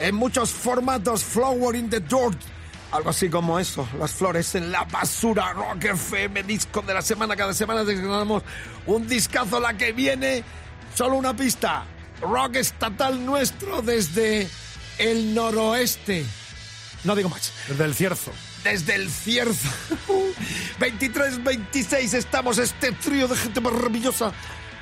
en 0.00 0.16
muchos 0.16 0.50
formatos. 0.50 1.22
Flower 1.22 1.76
in 1.76 1.88
the 1.88 2.00
Dirt. 2.00 2.36
Algo 2.90 3.10
así 3.10 3.28
como 3.28 3.56
eso, 3.60 3.88
las 4.00 4.10
flores 4.10 4.52
en 4.56 4.72
la 4.72 4.82
basura. 4.82 5.52
Rock 5.52 5.84
FM, 5.84 6.42
disco 6.42 6.82
de 6.82 6.92
la 6.92 7.02
semana. 7.02 7.36
Cada 7.36 7.54
semana 7.54 7.84
desgranamos 7.84 8.42
un 8.84 9.06
discazo. 9.06 9.60
La 9.60 9.76
que 9.76 9.92
viene, 9.92 10.42
solo 10.96 11.14
una 11.14 11.36
pista. 11.36 11.84
Rock 12.20 12.56
estatal 12.56 13.24
nuestro 13.24 13.80
desde 13.80 14.48
el 14.98 15.36
noroeste. 15.36 16.26
No 17.04 17.14
digo 17.14 17.28
más. 17.28 17.52
Desde 17.68 17.84
el 17.84 17.94
cierzo. 17.94 18.32
Desde 18.64 18.96
el 18.96 19.08
cierzo. 19.08 19.68
23-26 20.80 22.14
estamos 22.14 22.58
este 22.58 22.90
trío 22.90 23.28
de 23.28 23.36
gente 23.36 23.60
maravillosa 23.60 24.32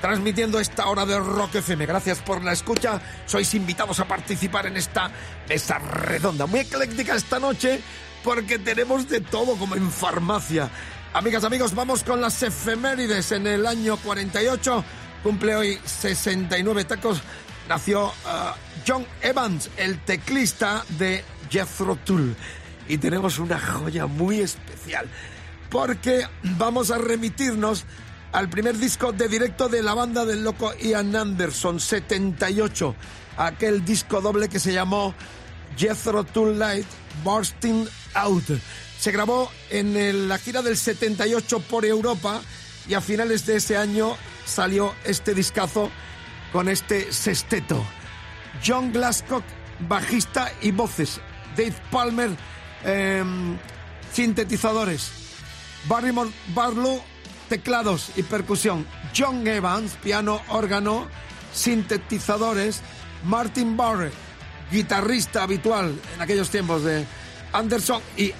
transmitiendo 0.03 0.59
esta 0.59 0.88
hora 0.88 1.07
de 1.07 1.19
Rock 1.19 1.55
FM. 1.55 1.87
Gracias 1.87 2.19
por 2.19 2.43
la 2.45 2.53
escucha. 2.53 3.01
Sois 3.25 3.55
invitados 3.55 4.01
a 4.01 4.09
participar 4.09 4.67
en 4.67 4.77
esta 4.77 5.11
mesa 5.49 5.79
redonda. 5.79 6.45
Muy 6.47 6.61
ecléctica 6.61 7.15
esta 7.15 7.38
noche 7.38 7.81
porque 8.25 8.59
tenemos 8.59 9.09
de 9.09 9.21
todo 9.21 9.57
como 9.57 9.77
en 9.77 9.91
farmacia. 9.91 10.69
Amigas, 11.15 11.45
amigos, 11.45 11.75
vamos 11.75 12.03
con 12.03 12.21
las 12.21 12.43
efemérides. 12.43 13.31
En 13.31 13.47
el 13.47 13.65
año 13.65 13.97
48 13.97 14.85
cumple 15.23 15.55
hoy 15.55 15.79
69 15.85 16.85
tacos. 16.85 17.23
Nació 17.69 18.07
uh, 18.07 18.11
John 18.87 19.07
Evans, 19.23 19.71
el 19.77 20.01
teclista 20.01 20.85
de 20.99 21.25
Jethro 21.49 21.95
Tull. 21.95 22.35
Y 22.88 22.99
tenemos 22.99 23.38
una 23.38 23.59
joya 23.59 24.07
muy 24.07 24.41
especial 24.41 25.09
porque 25.71 26.27
vamos 26.43 26.91
a 26.91 26.99
remitirnos 26.99 27.87
al 28.33 28.49
primer 28.49 28.79
disco 28.79 29.12
de 29.12 29.29
directo 29.29 29.68
de 29.68 29.83
la 29.83 29.95
banda 29.95 30.25
del 30.25 30.42
loco 30.42 30.73
Ian 30.81 31.14
Anderson, 31.14 31.79
78. 31.79 32.95
Aquel 33.37 33.85
disco 33.85 34.21
doble 34.21 34.49
que 34.49 34.59
se 34.59 34.73
llamó 34.73 35.14
Jethro 35.77 36.25
Tull 36.25 36.59
Light 36.59 36.87
Bursting 37.23 37.87
Out. 38.14 38.45
Se 38.99 39.12
grabó 39.12 39.51
en 39.71 40.29
la 40.29 40.38
gira 40.38 40.62
del 40.62 40.77
78 40.77 41.61
por 41.61 41.85
Europa 41.85 42.40
y 42.88 42.95
a 42.95 43.01
finales 43.01 43.47
de 43.47 43.57
ese 43.57 43.77
año 43.77 44.16
salió 44.47 44.95
este 45.05 45.35
discazo 45.35 45.90
con 46.53 46.68
este 46.68 47.12
sexteto. 47.12 47.85
John 48.64 48.92
Glasscock, 48.92 49.45
bajista 49.88 50.53
y 50.61 50.71
voces. 50.71 51.21
Dave 51.57 51.75
Palmer, 51.90 52.31
em, 52.85 53.57
sintetizadores. 54.12 55.11
Barrymore 55.88 56.31
Barlow, 56.55 57.03
teclados 57.53 58.12
y 58.17 58.23
percusión. 58.23 58.87
John 59.15 59.47
Evans, 59.47 59.99
piano, 60.03 60.41
órgano, 60.49 61.07
sintetizadores. 61.53 62.81
Martin 63.25 63.77
Barrett, 63.77 64.15
guitarrista 64.71 65.43
habitual 65.43 65.95
en 66.15 66.23
aquellos 66.23 66.49
tiempos 66.49 66.83
de 66.83 67.05
Anderson 67.53 68.01
y 68.17 68.33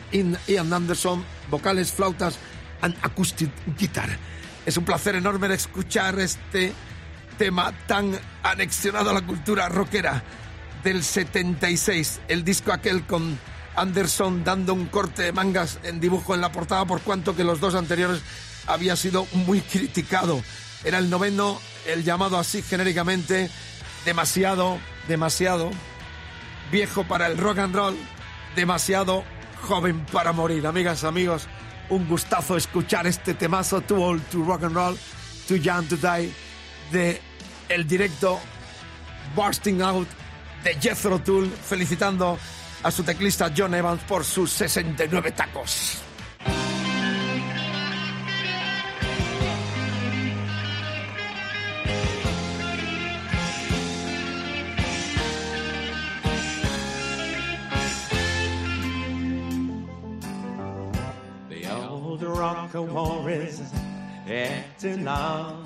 Ian 0.48 0.72
Anderson, 0.72 1.22
vocales, 1.51 1.92
flautas 1.92 2.38
and 2.81 2.96
acoustic 3.03 3.51
guitar. 3.79 4.09
Es 4.64 4.79
un 4.79 4.87
placer 4.87 5.14
enorme 5.14 5.53
escuchar 5.53 6.18
este 6.18 6.72
tema 7.37 7.70
tan 7.87 8.18
anexionado 8.42 9.11
a 9.11 9.12
la 9.12 9.27
cultura 9.27 9.68
rockera 9.68 10.25
del 10.83 11.05
76, 11.05 12.22
el 12.29 12.44
disco 12.44 12.72
aquel 12.72 13.05
con 13.05 13.38
Anderson 13.77 14.42
dando 14.42 14.72
un 14.72 14.87
corte 14.87 15.25
de 15.25 15.33
mangas 15.33 15.81
en 15.83 16.01
dibujo 16.01 16.35
en 16.35 16.40
la 16.40 16.51
portada, 16.51 16.87
por 16.87 17.03
cuanto 17.03 17.37
que 17.37 17.44
los 17.44 17.61
dos 17.61 17.75
anteriores 17.75 18.22
había 18.66 18.96
sido 18.96 19.27
muy 19.33 19.61
criticado. 19.61 20.42
Era 20.85 20.98
el 20.98 21.11
noveno, 21.11 21.61
el 21.87 22.05
llamado 22.05 22.38
así 22.38 22.62
genéricamente, 22.62 23.51
demasiado, 24.05 24.79
demasiado 25.09 25.70
viejo 26.70 27.05
para 27.05 27.27
el 27.27 27.38
rock 27.38 27.59
and 27.59 27.75
roll, 27.75 27.96
demasiado 28.57 29.25
joven 29.62 30.05
para 30.07 30.33
morir. 30.33 30.66
Amigas, 30.66 31.05
amigos, 31.05 31.46
un 31.90 32.09
gustazo 32.09 32.57
escuchar 32.57 33.07
este 33.07 33.35
temazo 33.35 33.81
Too 33.81 34.03
Old 34.03 34.22
to 34.31 34.42
Rock 34.44 34.64
and 34.64 34.75
Roll, 34.75 34.98
Too 35.46 35.57
Young 35.57 35.87
to 35.88 35.96
Die, 35.96 36.33
de 36.90 37.20
el 37.68 37.87
directo 37.87 38.40
Bursting 39.35 39.83
Out 39.83 40.09
de 40.64 40.75
Jethro 40.75 41.18
Tull, 41.18 41.51
felicitando 41.51 42.38
a 42.83 42.90
su 42.90 43.03
teclista 43.03 43.53
John 43.57 43.75
Evans 43.75 44.03
por 44.03 44.25
sus 44.25 44.51
69 44.51 45.33
tacos. 45.33 46.03
Morocco 62.42 62.83
war 62.83 63.31
is 63.31 63.62
getting 64.26 65.05
long. 65.05 65.62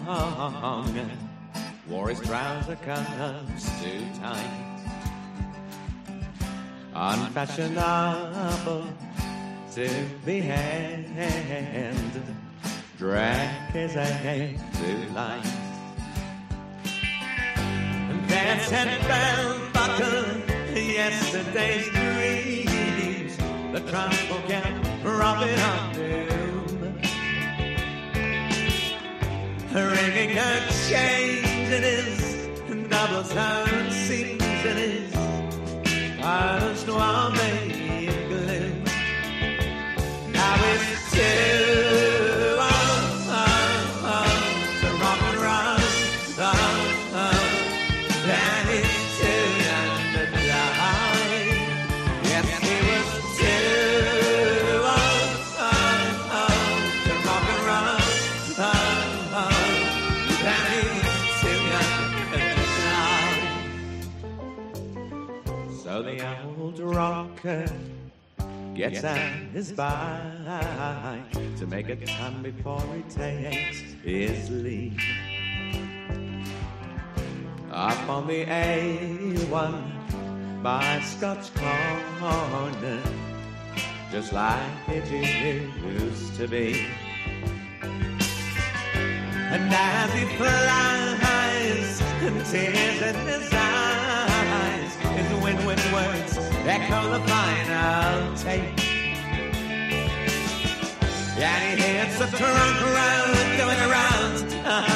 is 2.10 2.20
trouser 2.20 2.76
comes 2.76 3.64
too 3.80 4.04
tight. 4.20 4.84
Unfashionable 6.94 8.84
to 9.72 9.88
the 10.26 10.40
hand. 10.40 12.22
Drag 12.98 13.74
is 13.74 13.96
a 13.96 14.54
to 14.74 15.12
light. 15.14 15.42
Pants 18.28 18.72
and 18.72 19.02
bell 19.08 19.58
buckle 19.72 20.26
yesterday's 20.76 21.88
dreams. 21.88 23.38
The 23.72 23.80
trunk 23.90 24.14
will 24.30 24.46
get 24.46 24.66
robbing 25.02 25.58
up 25.58 25.96
ringing 29.84 30.30
her 30.30 30.68
chains 30.88 31.70
in 31.70 31.82
his 31.82 32.88
double 32.88 33.22
time 33.24 33.90
seems 33.90 34.42
in 34.42 34.76
his 34.76 35.14
Irish 36.22 36.86
noir 36.86 37.30
making. 37.32 38.82
Now 40.32 40.56
it's 40.72 41.12
two. 41.12 42.05
Rocker 67.46 67.72
gets 68.74 69.04
out 69.04 69.18
his 69.52 69.70
bike 69.72 71.32
to 71.58 71.66
make 71.66 71.88
a 71.88 71.96
time 71.96 72.42
before 72.42 72.82
he 72.94 73.02
takes 73.02 73.80
his 74.02 74.50
leave. 74.50 75.00
Up 77.70 78.08
on 78.08 78.26
the 78.26 78.44
A1 78.46 80.62
by 80.62 81.00
Scotch 81.00 81.52
Corner, 81.54 83.02
just 84.10 84.32
like 84.32 84.88
it 84.88 85.10
used 85.10 86.34
to 86.36 86.48
be. 86.48 86.86
And 89.52 89.72
as 89.72 90.12
he 90.12 90.24
flies, 90.36 92.00
tears 92.50 93.02
in 93.02 93.14
his 93.26 93.52
eyes, 93.52 93.65
in 95.16 95.28
the 95.32 95.38
win-win 95.42 95.80
words 95.92 96.34
that 96.66 96.80
colorblind 96.90 97.68
I'll 97.72 98.36
take. 98.36 98.78
he 101.76 101.82
hits 101.82 102.18
the 102.18 102.26
turn 102.36 102.74
around, 102.88 103.34
going 103.56 103.80
around. 103.88 104.66
Uh-huh. 104.66 104.95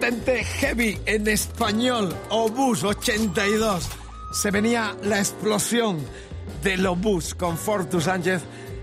Heavy 0.00 1.00
en 1.06 1.26
español, 1.28 2.14
Obús 2.30 2.84
82. 2.84 3.88
Se 4.32 4.50
venía 4.50 4.94
la 5.02 5.18
explosión 5.18 5.98
del 6.62 6.86
Obús 6.86 7.34
con 7.34 7.56
Fortus 7.58 8.04
Sánchez 8.04 8.42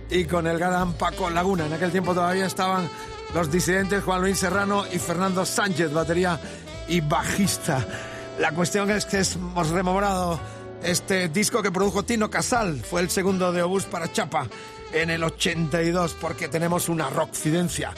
y 0.10 0.26
con 0.26 0.46
el 0.46 0.60
gran 0.60 0.94
Paco 0.94 1.30
Laguna. 1.30 1.68
En 1.68 1.74
aquel 1.74 1.92
tiempo 1.92 2.14
todavía 2.14 2.46
estaban 2.46 2.90
los 3.34 3.52
disidentes 3.52 4.04
Juan 4.04 4.22
Luis 4.22 4.40
Serrano 4.40 4.86
y 4.92 5.00
Fernando 5.00 5.46
Sánchez, 5.46 5.94
batería 5.94 6.40
y 6.88 7.00
bajista. 7.02 7.86
La 8.40 8.52
cuestión 8.52 8.92
es 8.92 9.06
que 9.06 9.22
hemos 9.22 9.70
rememorado 9.70 10.40
este 10.84 11.30
disco 11.30 11.64
que 11.64 11.72
produjo 11.72 12.04
Tino 12.04 12.30
Casal, 12.30 12.82
fue 12.82 13.02
el 13.02 13.10
segundo 13.10 13.52
de 13.54 13.64
Obús 13.64 13.86
para 13.86 14.12
Chapa 14.12 14.48
en 14.92 15.10
el 15.10 15.24
82, 15.24 16.16
porque 16.20 16.48
tenemos 16.48 16.90
una 16.90 17.10
rockfidencia. 17.10 17.94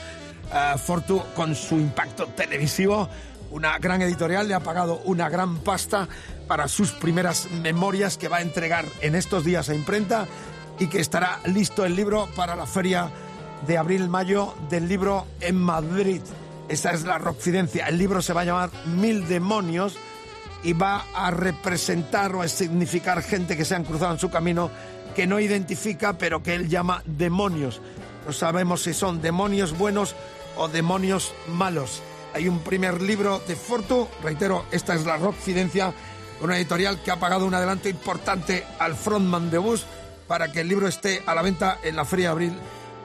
Uh, 0.50 0.78
Fortu, 0.78 1.22
con 1.36 1.54
su 1.54 1.76
impacto 1.76 2.26
televisivo, 2.28 3.06
una 3.50 3.78
gran 3.78 4.00
editorial 4.00 4.48
le 4.48 4.54
ha 4.54 4.60
pagado 4.60 5.00
una 5.04 5.28
gran 5.28 5.58
pasta 5.58 6.08
para 6.46 6.68
sus 6.68 6.92
primeras 6.92 7.50
memorias 7.50 8.16
que 8.16 8.28
va 8.28 8.38
a 8.38 8.42
entregar 8.42 8.86
en 9.02 9.14
estos 9.14 9.44
días 9.44 9.68
a 9.68 9.74
imprenta 9.74 10.26
y 10.78 10.86
que 10.86 11.00
estará 11.00 11.40
listo 11.44 11.84
el 11.84 11.94
libro 11.94 12.28
para 12.34 12.56
la 12.56 12.66
feria 12.66 13.10
de 13.66 13.76
abril-mayo 13.76 14.54
del 14.70 14.88
libro 14.88 15.26
en 15.40 15.56
Madrid. 15.56 16.22
Esa 16.68 16.92
es 16.92 17.04
la 17.04 17.18
rockfidencia. 17.18 17.86
El 17.86 17.98
libro 17.98 18.22
se 18.22 18.32
va 18.32 18.42
a 18.42 18.44
llamar 18.44 18.70
Mil 18.86 19.28
Demonios 19.28 19.96
y 20.62 20.72
va 20.72 21.04
a 21.14 21.30
representar 21.30 22.34
o 22.34 22.42
a 22.42 22.48
significar 22.48 23.22
gente 23.22 23.56
que 23.56 23.64
se 23.64 23.74
han 23.74 23.84
cruzado 23.84 24.12
en 24.12 24.18
su 24.18 24.30
camino 24.30 24.70
que 25.14 25.26
no 25.26 25.40
identifica 25.40 26.14
pero 26.14 26.42
que 26.42 26.54
él 26.54 26.68
llama 26.68 27.02
demonios. 27.04 27.80
No 28.26 28.32
sabemos 28.32 28.82
si 28.82 28.94
son 28.94 29.20
demonios 29.22 29.76
buenos 29.76 30.14
o 30.58 30.68
demonios 30.68 31.34
malos. 31.48 32.02
Hay 32.34 32.48
un 32.48 32.60
primer 32.60 33.00
libro 33.00 33.40
de 33.46 33.56
Fortu, 33.56 34.06
reitero, 34.22 34.66
esta 34.70 34.94
es 34.94 35.06
la 35.06 35.16
Rockfidencia, 35.16 35.94
una 36.42 36.56
editorial 36.56 37.02
que 37.02 37.10
ha 37.10 37.18
pagado 37.18 37.46
un 37.46 37.54
adelanto 37.54 37.88
importante 37.88 38.64
al 38.78 38.94
frontman 38.94 39.50
de 39.50 39.58
Bus 39.58 39.86
para 40.26 40.52
que 40.52 40.60
el 40.60 40.68
libro 40.68 40.86
esté 40.86 41.22
a 41.26 41.34
la 41.34 41.42
venta 41.42 41.78
en 41.82 41.96
la 41.96 42.04
Feria 42.04 42.26
de 42.26 42.32
Abril 42.32 42.58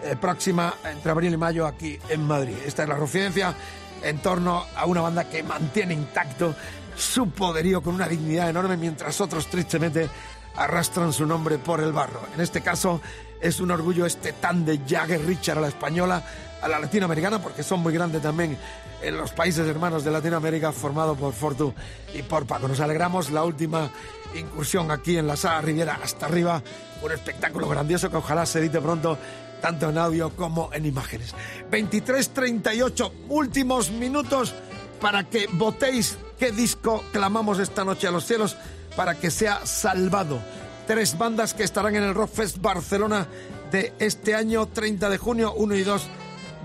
eh, 0.03 0.17
próxima, 0.19 0.73
entre 0.83 1.11
abril 1.11 1.33
y 1.33 1.37
mayo, 1.37 1.65
aquí 1.65 1.97
en 2.09 2.27
Madrid. 2.27 2.55
Esta 2.65 2.83
es 2.83 2.89
la 2.89 2.95
Rockfidencia 2.95 3.55
en 4.03 4.17
torno 4.19 4.65
a 4.75 4.85
una 4.85 5.01
banda 5.01 5.29
que 5.29 5.41
mantiene 5.43 5.93
intacto 5.93 6.53
su 6.95 7.29
poderío 7.29 7.81
con 7.81 7.95
una 7.95 8.07
dignidad 8.07 8.49
enorme, 8.49 8.75
mientras 8.75 9.21
otros 9.21 9.47
tristemente 9.47 10.09
arrastran 10.55 11.13
su 11.13 11.25
nombre 11.25 11.57
por 11.57 11.81
el 11.81 11.93
barro. 11.93 12.21
En 12.35 12.41
este 12.41 12.61
caso 12.61 13.01
es 13.41 13.59
un 13.59 13.71
orgullo 13.71 14.05
este 14.05 14.33
tan 14.33 14.65
de 14.65 14.81
Jagger 14.87 15.25
Richard 15.25 15.57
a 15.57 15.61
la 15.61 15.67
española, 15.69 16.23
a 16.63 16.67
la 16.67 16.79
latinoamericana, 16.79 17.41
porque 17.41 17.61
son 17.61 17.81
muy 17.81 17.93
grandes 17.93 18.21
también 18.21 18.57
en 19.01 19.17
los 19.17 19.31
países 19.31 19.67
hermanos 19.67 20.03
de 20.03 20.11
Latinoamérica, 20.11 20.71
formado 20.71 21.15
por 21.15 21.33
Fortu 21.33 21.73
y 22.13 22.21
por 22.21 22.47
Paco. 22.47 22.69
Nos 22.69 22.79
alegramos 22.79 23.31
la 23.31 23.43
última 23.43 23.89
incursión 24.33 24.89
aquí 24.89 25.17
en 25.17 25.27
la 25.27 25.35
sala 25.35 25.61
Riviera 25.61 25.99
hasta 26.01 26.25
arriba, 26.25 26.63
un 27.01 27.11
espectáculo 27.11 27.67
grandioso 27.67 28.09
que 28.09 28.17
ojalá 28.17 28.45
se 28.45 28.59
edite 28.59 28.79
pronto 28.79 29.17
tanto 29.61 29.89
en 29.89 29.97
audio 29.97 30.29
como 30.35 30.69
en 30.73 30.85
imágenes. 30.85 31.35
23.38, 31.69 33.11
últimos 33.29 33.91
minutos 33.91 34.53
para 35.01 35.25
que 35.25 35.47
votéis 35.51 36.17
qué 36.39 36.51
disco 36.51 37.03
clamamos 37.11 37.59
esta 37.59 37.83
noche 37.83 38.07
a 38.07 38.11
los 38.11 38.25
cielos 38.25 38.55
para 38.95 39.15
que 39.15 39.31
sea 39.31 39.65
salvado. 39.65 40.39
Tres 40.87 41.17
bandas 41.17 41.53
que 41.53 41.63
estarán 41.63 41.95
en 41.95 42.03
el 42.03 42.13
Rockfest 42.13 42.57
Barcelona 42.59 43.27
de 43.71 43.93
este 43.99 44.35
año, 44.35 44.67
30 44.67 45.09
de 45.09 45.17
junio, 45.17 45.53
1 45.53 45.75
y 45.75 45.83
2 45.83 46.09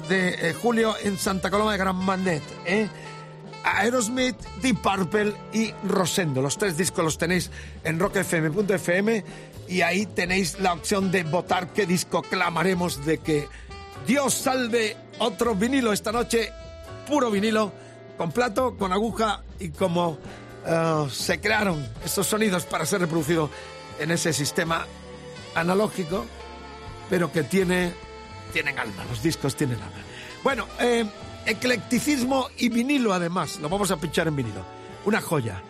de 0.09 0.51
eh, 0.51 0.55
julio 0.55 0.95
en 1.03 1.19
Santa 1.19 1.51
Coloma 1.51 1.73
de 1.73 1.79
Gran 1.79 1.97
Manet. 1.97 2.43
¿eh? 2.67 2.89
Aerosmith, 3.65 4.37
Deep 4.63 4.81
Purple 4.81 5.35
y 5.53 5.73
Rosendo. 5.87 6.41
Los 6.43 6.59
tres 6.59 6.77
discos 6.77 7.05
los 7.05 7.19
tenéis 7.19 7.51
en 7.85 7.99
rockfm.fm 7.99 9.25
y 9.69 9.83
ahí 9.83 10.07
tenéis 10.07 10.59
la 10.61 10.73
opción 10.73 11.11
de 11.11 11.25
votar 11.25 11.73
qué 11.73 11.87
disco 11.87 12.23
clamaremos 12.23 13.05
de 13.05 13.19
que 13.19 13.49
Dios 14.07 14.35
salve 14.35 14.97
otro 15.19 15.55
vinilo 15.55 15.93
esta 15.93 16.13
noche, 16.13 16.51
puro 17.07 17.31
vinilo, 17.31 17.73
con 18.17 18.33
plato, 18.33 18.77
con 18.77 18.93
aguja 18.93 19.43
y 19.61 19.71
como 19.71 20.19
eh, 20.67 21.07
se 21.11 21.41
crearon 21.41 21.87
esos 22.05 22.27
sonidos 22.27 22.65
para 22.65 22.87
ser 22.87 23.01
reproducido 23.01 23.51
en 23.99 24.11
ese 24.11 24.33
sistema 24.33 24.87
analógico, 25.55 26.25
pero 27.11 27.33
que 27.33 27.43
tiene, 27.43 27.93
tienen 28.49 28.79
alma, 28.79 29.05
los 29.09 29.23
discos 29.23 29.55
tienen 29.55 29.77
alma. 29.77 29.99
Bueno, 30.43 30.67
eh, 30.81 31.05
eclecticismo 31.47 32.49
y 32.59 32.69
vinilo 32.69 33.13
además, 33.13 33.59
lo 33.61 33.69
vamos 33.69 33.91
a 33.91 33.97
pinchar 33.97 34.29
en 34.29 34.37
vinilo. 34.37 34.65
Una 35.05 35.21
joya. 35.21 35.63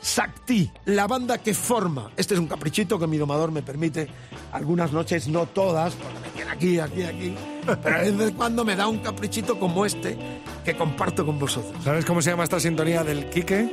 Sakti, 0.00 0.70
la 0.84 1.06
banda 1.06 1.38
que 1.38 1.54
forma. 1.54 2.10
Este 2.16 2.34
es 2.34 2.40
un 2.40 2.46
caprichito 2.46 2.98
que 2.98 3.06
mi 3.06 3.16
domador 3.16 3.50
me 3.50 3.62
permite. 3.62 4.06
Algunas 4.52 4.92
noches, 4.92 5.28
no 5.28 5.46
todas, 5.46 5.94
porque 5.94 6.18
me 6.20 6.28
tiene 6.28 6.50
aquí, 6.50 6.78
aquí, 6.78 7.02
aquí. 7.04 7.34
Pero 7.82 8.04
de 8.04 8.10
vez 8.12 8.28
en 8.28 8.34
cuando 8.34 8.66
me 8.66 8.76
da 8.76 8.86
un 8.86 8.98
caprichito 8.98 9.58
como 9.58 9.86
este 9.86 10.18
que 10.62 10.76
comparto 10.76 11.24
con 11.24 11.38
vosotros. 11.38 11.82
¿Sabes 11.82 12.04
cómo 12.04 12.20
se 12.20 12.30
llama 12.30 12.44
esta 12.44 12.60
sintonía 12.60 13.02
del 13.02 13.30
Quique? 13.30 13.72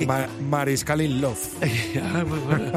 Ma- 0.06 0.26
Mariscal 0.48 1.00
in 1.00 1.20
Love. 1.20 1.38
Ah, 2.02 2.24
muy 2.26 2.38
bueno. 2.40 2.72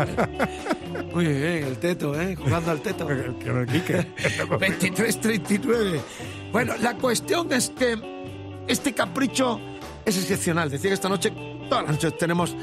Muy 1.14 1.26
bien, 1.26 1.64
el 1.64 1.78
teto, 1.78 2.20
¿eh? 2.20 2.36
Jugando 2.36 2.72
al 2.72 2.82
teto. 2.82 3.06
Con 3.06 3.58
el 3.58 3.66
Quique. 3.68 4.08
23-39. 4.18 6.00
Bueno, 6.52 6.74
la 6.82 6.96
cuestión 6.98 7.52
es 7.52 7.70
que 7.78 8.64
este 8.68 8.94
capricho 8.94 9.60
es 10.06 10.18
excepcional. 10.18 10.70
Decía 10.70 10.90
que 10.92 10.94
esta 10.94 11.10
noche, 11.10 11.32
todas 11.70 11.84
las 11.84 11.92
noches 11.92 12.18
tenemos 12.18 12.56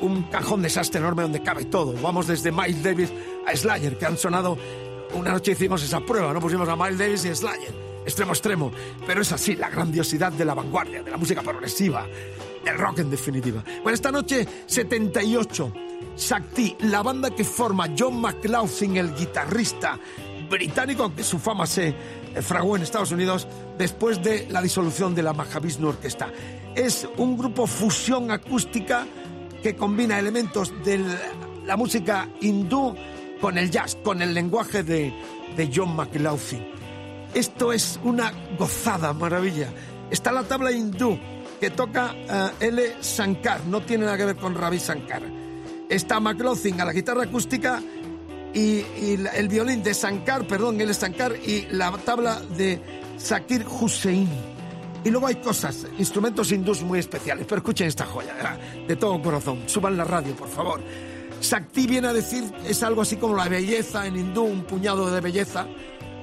un 0.00 0.22
cajón 0.24 0.62
desastre 0.62 1.00
enorme 1.00 1.22
donde 1.22 1.42
cabe 1.42 1.64
todo. 1.64 1.92
Vamos 2.00 2.28
desde 2.28 2.52
Miles 2.52 2.82
Davis 2.84 3.12
a 3.46 3.54
Slayer, 3.56 3.98
que 3.98 4.06
han 4.06 4.16
sonado. 4.16 4.56
Una 5.14 5.32
noche 5.32 5.52
hicimos 5.52 5.82
esa 5.82 6.00
prueba, 6.00 6.32
¿no? 6.32 6.38
Pusimos 6.40 6.68
a 6.68 6.76
Miles 6.76 6.98
Davis 6.98 7.24
y 7.24 7.34
Slayer, 7.34 7.74
extremo 8.06 8.32
extremo. 8.32 8.70
Pero 9.06 9.22
es 9.22 9.32
así, 9.32 9.56
la 9.56 9.68
grandiosidad 9.68 10.30
de 10.32 10.44
la 10.44 10.54
vanguardia, 10.54 11.02
de 11.02 11.10
la 11.10 11.16
música 11.16 11.42
progresiva, 11.42 12.06
del 12.64 12.78
rock 12.78 13.00
en 13.00 13.10
definitiva. 13.10 13.62
Bueno, 13.82 13.94
esta 13.94 14.10
noche, 14.10 14.46
78. 14.66 15.72
Sakti, 16.14 16.76
la 16.80 17.02
banda 17.02 17.30
que 17.30 17.44
forma 17.44 17.88
John 17.98 18.20
McLaughlin, 18.20 18.96
el 18.96 19.14
guitarrista 19.14 19.98
británico, 20.50 21.04
aunque 21.04 21.24
su 21.24 21.38
fama 21.38 21.66
se 21.66 21.88
eh, 21.88 22.42
fraguó 22.42 22.76
en 22.76 22.82
Estados 22.82 23.12
Unidos 23.12 23.48
después 23.78 24.22
de 24.22 24.46
la 24.50 24.60
disolución 24.60 25.14
de 25.14 25.22
la 25.22 25.32
Mahavishnu 25.32 25.88
Orquesta. 25.88 26.30
Es 26.74 27.08
un 27.16 27.38
grupo 27.38 27.66
fusión 27.66 28.30
acústica 28.30 29.06
que 29.62 29.74
combina 29.74 30.18
elementos 30.18 30.72
de 30.84 31.00
la 31.64 31.76
música 31.76 32.28
hindú 32.40 32.94
con 33.40 33.56
el 33.56 33.70
jazz, 33.70 33.96
con 34.02 34.20
el 34.20 34.34
lenguaje 34.34 34.82
de, 34.82 35.14
de 35.56 35.70
John 35.74 35.96
McLaughlin. 35.96 36.66
Esto 37.34 37.72
es 37.72 37.98
una 38.04 38.32
gozada, 38.58 39.12
maravilla. 39.14 39.70
Está 40.10 40.32
la 40.32 40.42
tabla 40.42 40.70
hindú 40.72 41.18
que 41.62 41.70
toca 41.70 42.12
eh, 42.28 42.66
L. 42.66 42.96
Shankar, 43.00 43.64
no 43.66 43.82
tiene 43.82 44.04
nada 44.04 44.16
que 44.16 44.24
ver 44.24 44.34
con 44.34 44.52
Ravi 44.52 44.78
Shankar. 44.78 45.22
Está 45.88 46.18
McLaughlin 46.18 46.80
a 46.80 46.84
la 46.86 46.92
guitarra 46.92 47.22
acústica 47.22 47.80
y, 48.52 48.58
y 48.58 49.24
el 49.32 49.46
violín 49.46 49.80
de 49.80 49.92
Shankar, 49.92 50.44
perdón, 50.44 50.80
L. 50.80 50.92
Shankar, 50.92 51.36
y 51.36 51.68
la 51.70 51.92
tabla 51.98 52.40
de 52.40 52.80
Zakir 53.16 53.64
Hussein. 53.64 54.28
Y 55.04 55.10
luego 55.10 55.28
hay 55.28 55.36
cosas, 55.36 55.86
instrumentos 55.98 56.50
hindús 56.50 56.82
muy 56.82 56.98
especiales. 56.98 57.46
Pero 57.48 57.58
escuchen 57.58 57.86
esta 57.86 58.06
joya, 58.06 58.34
de 58.88 58.96
todo 58.96 59.22
corazón. 59.22 59.62
Suban 59.66 59.96
la 59.96 60.02
radio, 60.02 60.34
por 60.34 60.48
favor. 60.48 60.80
Sakti 61.38 61.86
viene 61.86 62.08
a 62.08 62.12
decir, 62.12 62.42
es 62.66 62.82
algo 62.82 63.02
así 63.02 63.18
como 63.18 63.36
la 63.36 63.48
belleza 63.48 64.04
en 64.04 64.16
hindú, 64.16 64.42
un 64.42 64.64
puñado 64.64 65.08
de 65.12 65.20
belleza. 65.20 65.68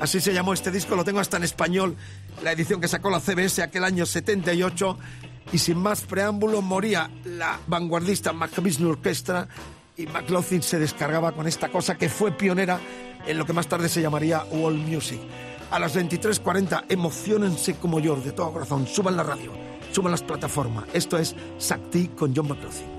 Así 0.01 0.19
se 0.19 0.33
llamó 0.33 0.53
este 0.53 0.69
disco, 0.69 0.97
lo 0.97 1.05
tengo 1.05 1.21
hasta 1.21 1.37
en 1.37 1.43
español, 1.43 1.95
la 2.43 2.51
edición 2.51 2.79
que 2.79 2.89
sacó 2.89 3.09
la 3.09 3.21
CBS 3.21 3.61
aquel 3.61 3.85
año 3.85 4.05
78. 4.05 4.97
Y 5.51 5.57
sin 5.57 5.77
más 5.77 6.01
preámbulo, 6.01 6.61
moría 6.61 7.09
la 7.25 7.59
vanguardista 7.67 8.33
Mahavishnu 8.33 8.89
Orchestra 8.89 9.47
y 9.97 10.05
McLaughlin 10.05 10.61
se 10.61 10.79
descargaba 10.79 11.31
con 11.31 11.47
esta 11.47 11.69
cosa 11.69 11.97
que 11.97 12.07
fue 12.07 12.31
pionera 12.31 12.79
en 13.25 13.37
lo 13.37 13.45
que 13.45 13.53
más 13.53 13.67
tarde 13.67 13.89
se 13.89 14.01
llamaría 14.01 14.43
World 14.51 14.87
Music. 14.87 15.19
A 15.71 15.79
las 15.79 15.95
23.40, 15.95 16.85
emocionense 16.89 17.75
como 17.75 17.99
yo, 17.99 18.15
de 18.15 18.31
todo 18.31 18.53
corazón. 18.53 18.87
Suban 18.87 19.17
la 19.17 19.23
radio, 19.23 19.51
suban 19.91 20.11
las 20.11 20.23
plataformas. 20.23 20.85
Esto 20.93 21.17
es 21.17 21.35
Sakti 21.57 22.09
con 22.09 22.35
John 22.35 22.47
McLaughlin. 22.47 22.98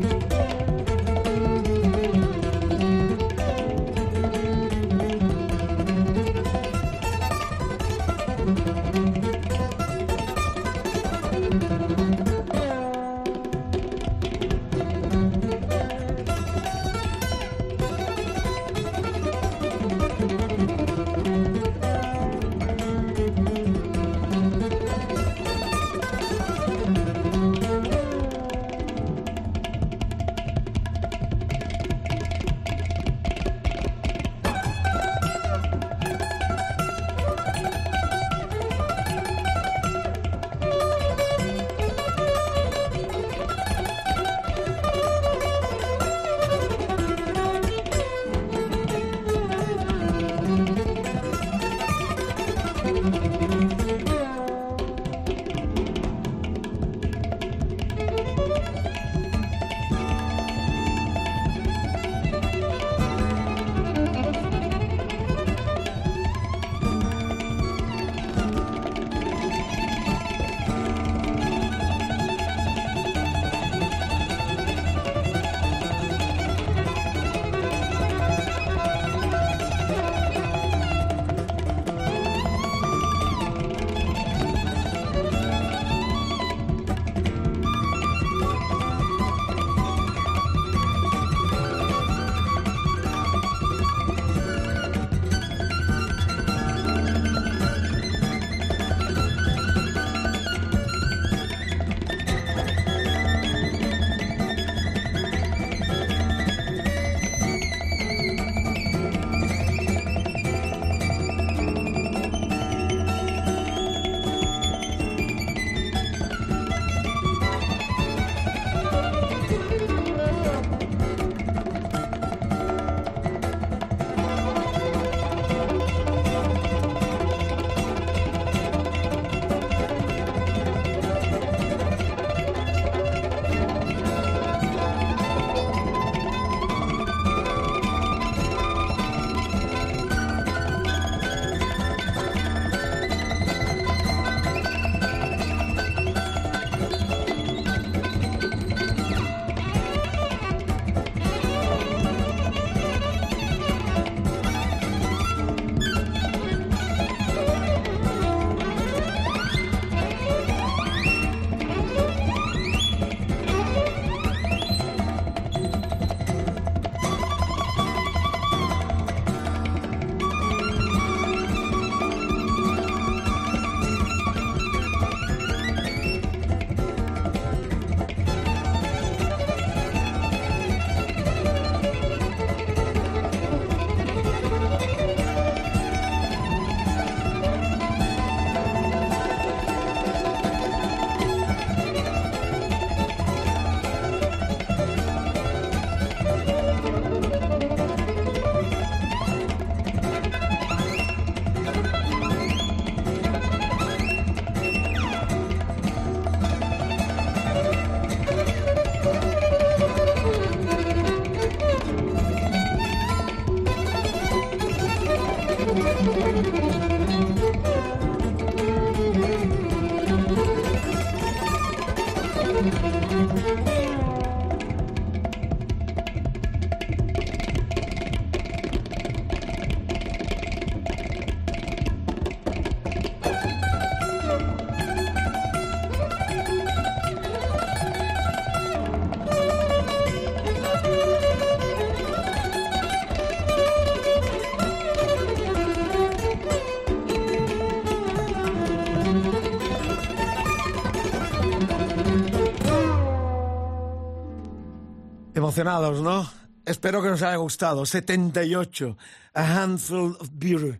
Emocionados, 255.51 255.99
¿no? 255.99 256.31
Espero 256.65 257.03
que 257.03 257.09
nos 257.09 257.21
haya 257.23 257.35
gustado. 257.35 257.85
78. 257.85 258.97
A 259.33 259.61
handful 259.61 260.15
of 260.17 260.29
beauty. 260.31 260.79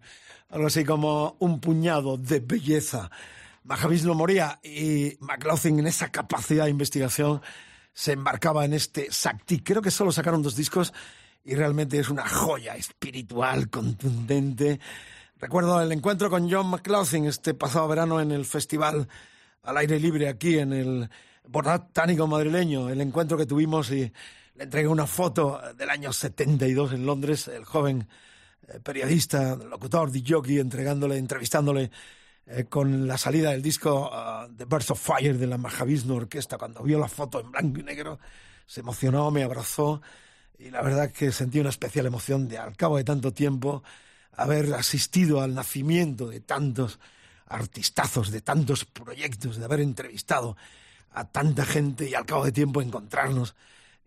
Algo 0.49 0.67
así 0.67 0.85
como 0.85 1.35
un 1.39 1.59
puñado 1.59 2.15
de 2.15 2.39
belleza. 2.39 3.11
Mahavishnu 3.65 4.15
moría 4.15 4.61
y 4.63 5.17
McLaughlin 5.19 5.79
en 5.79 5.87
esa 5.87 6.09
capacidad 6.09 6.63
de 6.63 6.69
investigación 6.69 7.41
se 7.93 8.13
embarcaba 8.13 8.63
en 8.63 8.71
este 8.71 9.11
Sakti. 9.11 9.59
Creo 9.59 9.81
que 9.81 9.91
solo 9.91 10.13
sacaron 10.13 10.41
dos 10.41 10.55
discos 10.55 10.93
y 11.43 11.53
realmente 11.53 11.99
es 11.99 12.07
una 12.07 12.25
joya 12.25 12.77
espiritual, 12.77 13.69
contundente. 13.69 14.79
Recuerdo 15.37 15.81
el 15.81 15.91
encuentro 15.91 16.29
con 16.29 16.49
John 16.49 16.67
McLaughlin 16.67 17.25
este 17.25 17.53
pasado 17.55 17.89
verano 17.89 18.21
en 18.21 18.31
el 18.31 18.45
festival 18.45 19.09
al 19.63 19.75
aire 19.75 19.99
libre 19.99 20.29
aquí 20.29 20.59
en 20.59 20.71
el 20.71 21.09
botánico 21.45 22.25
madrileño, 22.25 22.89
el 22.89 23.01
encuentro 23.01 23.37
que 23.37 23.45
tuvimos 23.45 23.91
y 23.91 24.13
le 24.61 24.65
entregué 24.65 24.87
una 24.87 25.07
foto 25.07 25.59
del 25.75 25.89
año 25.89 26.13
72 26.13 26.93
en 26.93 27.03
Londres, 27.03 27.47
el 27.47 27.65
joven 27.65 28.07
eh, 28.67 28.79
periodista, 28.79 29.55
locutor, 29.55 30.11
jockey, 30.23 30.59
entregándole, 30.59 31.17
entrevistándole 31.17 31.89
eh, 32.45 32.65
con 32.65 33.07
la 33.07 33.17
salida 33.17 33.49
del 33.49 33.63
disco 33.63 34.11
ah, 34.13 34.47
The 34.55 34.65
Birds 34.65 34.91
of 34.91 35.01
Fire 35.01 35.35
de 35.35 35.47
la 35.47 35.57
Mahavishnu 35.57 36.13
Orquesta. 36.13 36.59
Cuando 36.59 36.83
vio 36.83 36.99
la 36.99 37.07
foto 37.07 37.39
en 37.39 37.49
blanco 37.49 37.79
y 37.79 37.83
negro, 37.83 38.19
se 38.67 38.81
emocionó, 38.81 39.31
me 39.31 39.41
abrazó 39.41 39.99
y 40.59 40.69
la 40.69 40.83
verdad 40.83 41.11
que 41.11 41.31
sentí 41.31 41.59
una 41.59 41.69
especial 41.69 42.05
emoción 42.05 42.47
de, 42.47 42.59
al 42.59 42.77
cabo 42.77 42.97
de 42.97 43.03
tanto 43.03 43.33
tiempo, 43.33 43.81
haber 44.33 44.71
asistido 44.75 45.41
al 45.41 45.55
nacimiento 45.55 46.27
de 46.29 46.39
tantos 46.39 46.99
artistazos, 47.47 48.29
de 48.29 48.41
tantos 48.41 48.85
proyectos, 48.85 49.57
de 49.57 49.65
haber 49.65 49.79
entrevistado 49.79 50.55
a 51.13 51.27
tanta 51.27 51.65
gente 51.65 52.07
y 52.07 52.13
al 52.13 52.27
cabo 52.27 52.45
de 52.45 52.51
tiempo 52.51 52.79
encontrarnos 52.83 53.55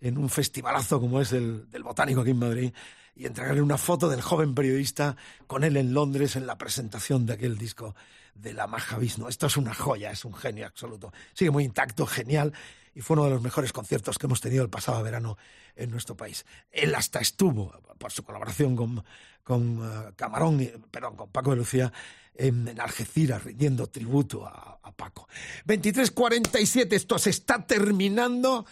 en 0.04 0.18
un 0.18 0.28
festivalazo 0.28 1.00
como 1.00 1.20
es 1.20 1.32
el 1.32 1.68
del 1.70 1.82
Botánico 1.82 2.20
aquí 2.20 2.30
en 2.30 2.38
Madrid 2.38 2.72
y 3.16 3.24
entregarle 3.24 3.62
una 3.62 3.78
foto 3.78 4.10
del 4.10 4.20
joven 4.20 4.54
periodista 4.54 5.16
con 5.46 5.64
él 5.64 5.78
en 5.78 5.94
Londres 5.94 6.36
en 6.36 6.46
la 6.46 6.58
presentación 6.58 7.24
de 7.24 7.32
aquel 7.32 7.56
disco 7.56 7.94
de 8.34 8.52
la 8.52 8.66
Mahavishnu. 8.66 9.28
Esto 9.28 9.46
es 9.46 9.56
una 9.56 9.72
joya, 9.72 10.10
es 10.10 10.26
un 10.26 10.34
genio 10.34 10.66
absoluto. 10.66 11.10
Sigue 11.32 11.50
muy 11.50 11.64
intacto, 11.64 12.06
genial 12.06 12.52
y 12.94 13.00
fue 13.00 13.14
uno 13.14 13.24
de 13.24 13.30
los 13.30 13.40
mejores 13.40 13.72
conciertos 13.72 14.18
que 14.18 14.26
hemos 14.26 14.42
tenido 14.42 14.62
el 14.62 14.68
pasado 14.68 15.02
verano 15.02 15.38
en 15.74 15.90
nuestro 15.90 16.14
país. 16.14 16.44
Él 16.70 16.94
hasta 16.94 17.20
estuvo, 17.20 17.72
por 17.96 18.12
su 18.12 18.24
colaboración 18.24 18.76
con, 18.76 19.02
con 19.42 19.80
eh, 19.82 20.12
Camarón, 20.16 20.70
perdón, 20.90 21.16
con 21.16 21.30
Paco 21.30 21.50
de 21.50 21.56
Lucía, 21.56 21.90
en, 22.34 22.68
en 22.68 22.78
Algeciras, 22.78 23.42
rindiendo 23.42 23.86
tributo 23.86 24.44
a, 24.44 24.80
a 24.82 24.92
Paco. 24.92 25.28
23.47, 25.66 26.92
esto 26.92 27.18
se 27.18 27.30
está 27.30 27.66
terminando. 27.66 28.66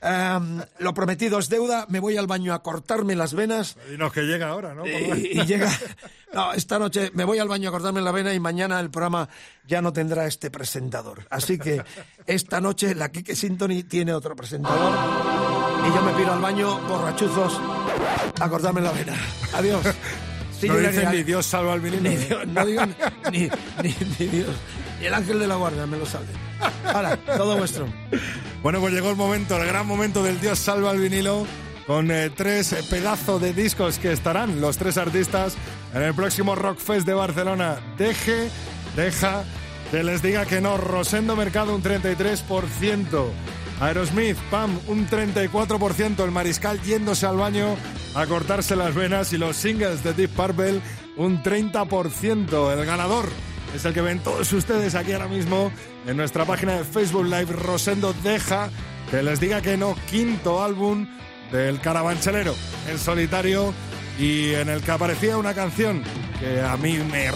Em, 0.00 0.60
lo 0.78 0.94
prometido 0.94 1.38
es 1.40 1.48
deuda, 1.48 1.86
me 1.88 1.98
voy 1.98 2.16
al 2.16 2.26
baño 2.28 2.54
a 2.54 2.62
cortarme 2.62 3.16
las 3.16 3.34
venas. 3.34 3.76
Dinos 3.90 4.12
que 4.12 4.22
llega 4.22 4.48
ahora, 4.48 4.72
¿no? 4.74 4.86
Y, 4.86 4.90
y 5.32 5.44
llega. 5.44 5.70
No, 6.32 6.52
esta 6.52 6.78
noche 6.78 7.10
me 7.14 7.24
voy 7.24 7.38
al 7.38 7.48
baño 7.48 7.68
a 7.68 7.72
cortarme 7.72 8.00
la 8.00 8.12
vena 8.12 8.32
y 8.32 8.38
mañana 8.40 8.78
el 8.80 8.90
programa 8.90 9.28
ya 9.66 9.82
no 9.82 9.92
tendrá 9.92 10.26
este 10.26 10.50
presentador. 10.50 11.26
Así 11.30 11.58
que 11.58 11.82
esta 12.26 12.60
noche 12.60 12.94
la 12.94 13.10
Kike 13.10 13.34
Sintony 13.34 13.82
tiene 13.88 14.12
otro 14.12 14.36
presentador 14.36 14.92
y 15.88 15.94
yo 15.94 16.02
me 16.02 16.12
piro 16.12 16.32
al 16.32 16.40
baño 16.40 16.78
borrachuzos 16.86 17.60
a 18.40 18.48
cortarme 18.48 18.80
la 18.80 18.92
vena. 18.92 19.14
Adiós. 19.54 19.82
No 20.60 20.76
dicen 20.76 21.12
ni 21.12 21.22
Dios 21.22 21.46
salva 21.46 21.72
al 21.74 21.80
vinilo. 21.80 22.02
Ni 22.10 22.16
Dios, 22.16 22.44
no 22.48 22.66
digo 22.66 22.82
ni, 22.84 22.94
ni, 23.30 23.48
ni- 23.82 23.96
ni 24.18 24.26
Dios. 24.26 24.48
Y 25.00 25.06
el 25.06 25.14
ángel 25.14 25.38
de 25.38 25.46
la 25.46 25.56
guardia 25.56 25.86
me 25.86 25.98
lo 25.98 26.06
salve. 26.06 26.32
Ahora, 26.84 27.16
todo 27.16 27.56
vuestro. 27.56 27.86
Bueno, 28.62 28.80
pues 28.80 28.92
llegó 28.92 29.10
el 29.10 29.16
momento, 29.16 29.56
el 29.56 29.66
gran 29.66 29.86
momento 29.86 30.22
del 30.22 30.40
Dios 30.40 30.58
salva 30.58 30.90
al 30.90 30.98
vinilo, 30.98 31.46
con 31.86 32.10
eh, 32.10 32.30
tres 32.30 32.74
pedazos 32.90 33.40
de 33.40 33.52
discos 33.52 33.98
que 33.98 34.12
estarán 34.12 34.60
los 34.60 34.76
tres 34.76 34.98
artistas 34.98 35.56
en 35.94 36.02
el 36.02 36.14
próximo 36.14 36.54
Rockfest 36.54 37.06
de 37.06 37.14
Barcelona. 37.14 37.76
Deje, 37.96 38.50
deja 38.96 39.44
que 39.90 40.02
les 40.02 40.22
diga 40.22 40.44
que 40.44 40.60
no. 40.60 40.76
Rosendo 40.76 41.36
Mercado 41.36 41.74
un 41.74 41.82
33%. 41.82 43.30
Aerosmith, 43.80 44.36
Pam, 44.50 44.78
un 44.88 45.08
34%. 45.08 46.24
El 46.24 46.30
Mariscal 46.30 46.80
yéndose 46.82 47.26
al 47.26 47.36
baño 47.36 47.76
a 48.14 48.26
cortarse 48.26 48.76
las 48.76 48.94
venas. 48.94 49.32
Y 49.32 49.38
los 49.38 49.56
singles 49.56 50.02
de 50.04 50.12
Deep 50.12 50.30
Purple, 50.30 50.80
un 51.16 51.42
30%. 51.42 52.72
El 52.72 52.84
ganador 52.84 53.28
es 53.74 53.84
el 53.84 53.94
que 53.94 54.00
ven 54.00 54.20
todos 54.20 54.52
ustedes 54.52 54.94
aquí 54.94 55.12
ahora 55.12 55.28
mismo 55.28 55.70
en 56.06 56.16
nuestra 56.16 56.44
página 56.44 56.76
de 56.76 56.84
Facebook 56.84 57.24
Live. 57.24 57.46
Rosendo 57.52 58.14
deja 58.22 58.70
que 59.10 59.22
les 59.22 59.40
diga 59.40 59.60
que 59.60 59.76
no. 59.76 59.94
Quinto 60.10 60.62
álbum 60.62 61.06
del 61.52 61.80
Carabanchelero 61.80 62.54
en 62.88 62.98
solitario 62.98 63.72
y 64.18 64.52
en 64.54 64.68
el 64.68 64.82
que 64.82 64.90
aparecía 64.90 65.38
una 65.38 65.54
canción 65.54 66.02
que 66.40 66.60
a 66.60 66.76
mí 66.76 66.98
me 67.10 67.30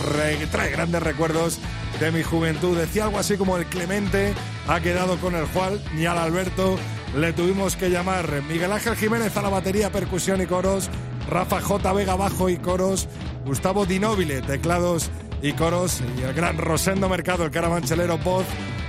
trae 0.51 0.71
grandes 0.71 1.03
recuerdos 1.03 1.59
de 2.01 2.11
mi 2.11 2.23
juventud. 2.23 2.77
Decía 2.77 3.05
algo 3.05 3.19
así 3.19 3.37
como 3.37 3.57
el 3.57 3.67
Clemente 3.67 4.35
ha 4.69 4.81
quedado 4.81 5.19
con 5.19 5.35
el 5.35 5.47
Juan 5.47 5.81
ni 5.95 6.07
al 6.07 6.19
Alberto 6.19 6.79
le 7.17 7.33
tuvimos 7.33 7.77
que 7.77 7.91
llamar. 7.91 8.43
Miguel 8.49 8.73
Ángel 8.73 8.97
Jiménez 8.97 9.37
a 9.37 9.43
la 9.43 9.51
batería, 9.51 9.93
percusión 9.93 10.41
y 10.41 10.47
coros. 10.47 10.89
Rafa 11.29 11.61
J. 11.61 11.93
Vega 11.93 12.17
bajo 12.17 12.49
y 12.49 12.57
coros. 12.57 13.09
Gustavo 13.45 13.85
Dinóbile, 13.87 14.41
teclados 14.41 15.11
y 15.43 15.53
coros. 15.53 16.01
Y 16.19 16.23
el 16.23 16.33
gran 16.33 16.57
Rosendo 16.57 17.09
Mercado, 17.09 17.45
el 17.45 17.51
carabanchelero, 17.51 18.19
voz 18.19 18.47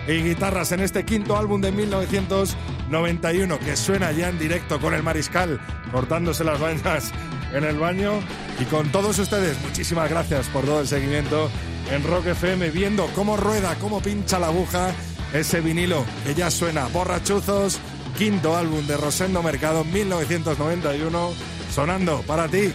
y 0.08 0.22
guitarras 0.22 0.72
en 0.72 0.82
este 0.82 1.06
quinto 1.06 1.38
álbum 1.38 1.62
de 1.62 1.72
1991 1.72 3.60
que 3.60 3.76
suena 3.76 4.12
ya 4.12 4.30
en 4.30 4.38
directo 4.38 4.80
con 4.80 4.94
el 4.94 5.02
Mariscal 5.02 5.60
cortándose 5.92 6.44
las 6.44 6.60
vainas 6.60 7.12
en 7.54 7.64
el 7.64 7.78
baño 7.78 8.20
y 8.60 8.66
con 8.66 8.92
todos 8.92 9.18
ustedes 9.20 9.58
muchísimas 9.62 10.10
gracias 10.10 10.48
por 10.48 10.66
todo 10.66 10.82
el 10.82 10.88
seguimiento 10.88 11.50
en 11.90 12.04
Rock 12.04 12.28
FM 12.28 12.70
viendo 12.72 13.08
cómo 13.16 13.38
rueda, 13.38 13.76
cómo 13.80 14.02
pincha 14.02 14.40
la 14.40 14.48
aguja 14.48 14.92
ese 15.34 15.62
vinilo 15.62 16.04
que 16.26 16.36
ya 16.36 16.52
suena 16.52 16.88
borrachuzos 16.88 17.80
quinto 18.18 18.58
álbum 18.58 18.86
de 18.86 18.98
Rosendo 18.98 19.42
Mercado 19.42 19.86
1991 19.86 21.34
sonando 21.74 22.22
para 22.28 22.50
ti 22.50 22.74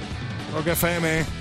Rock 0.55 0.68
FM 0.68 1.38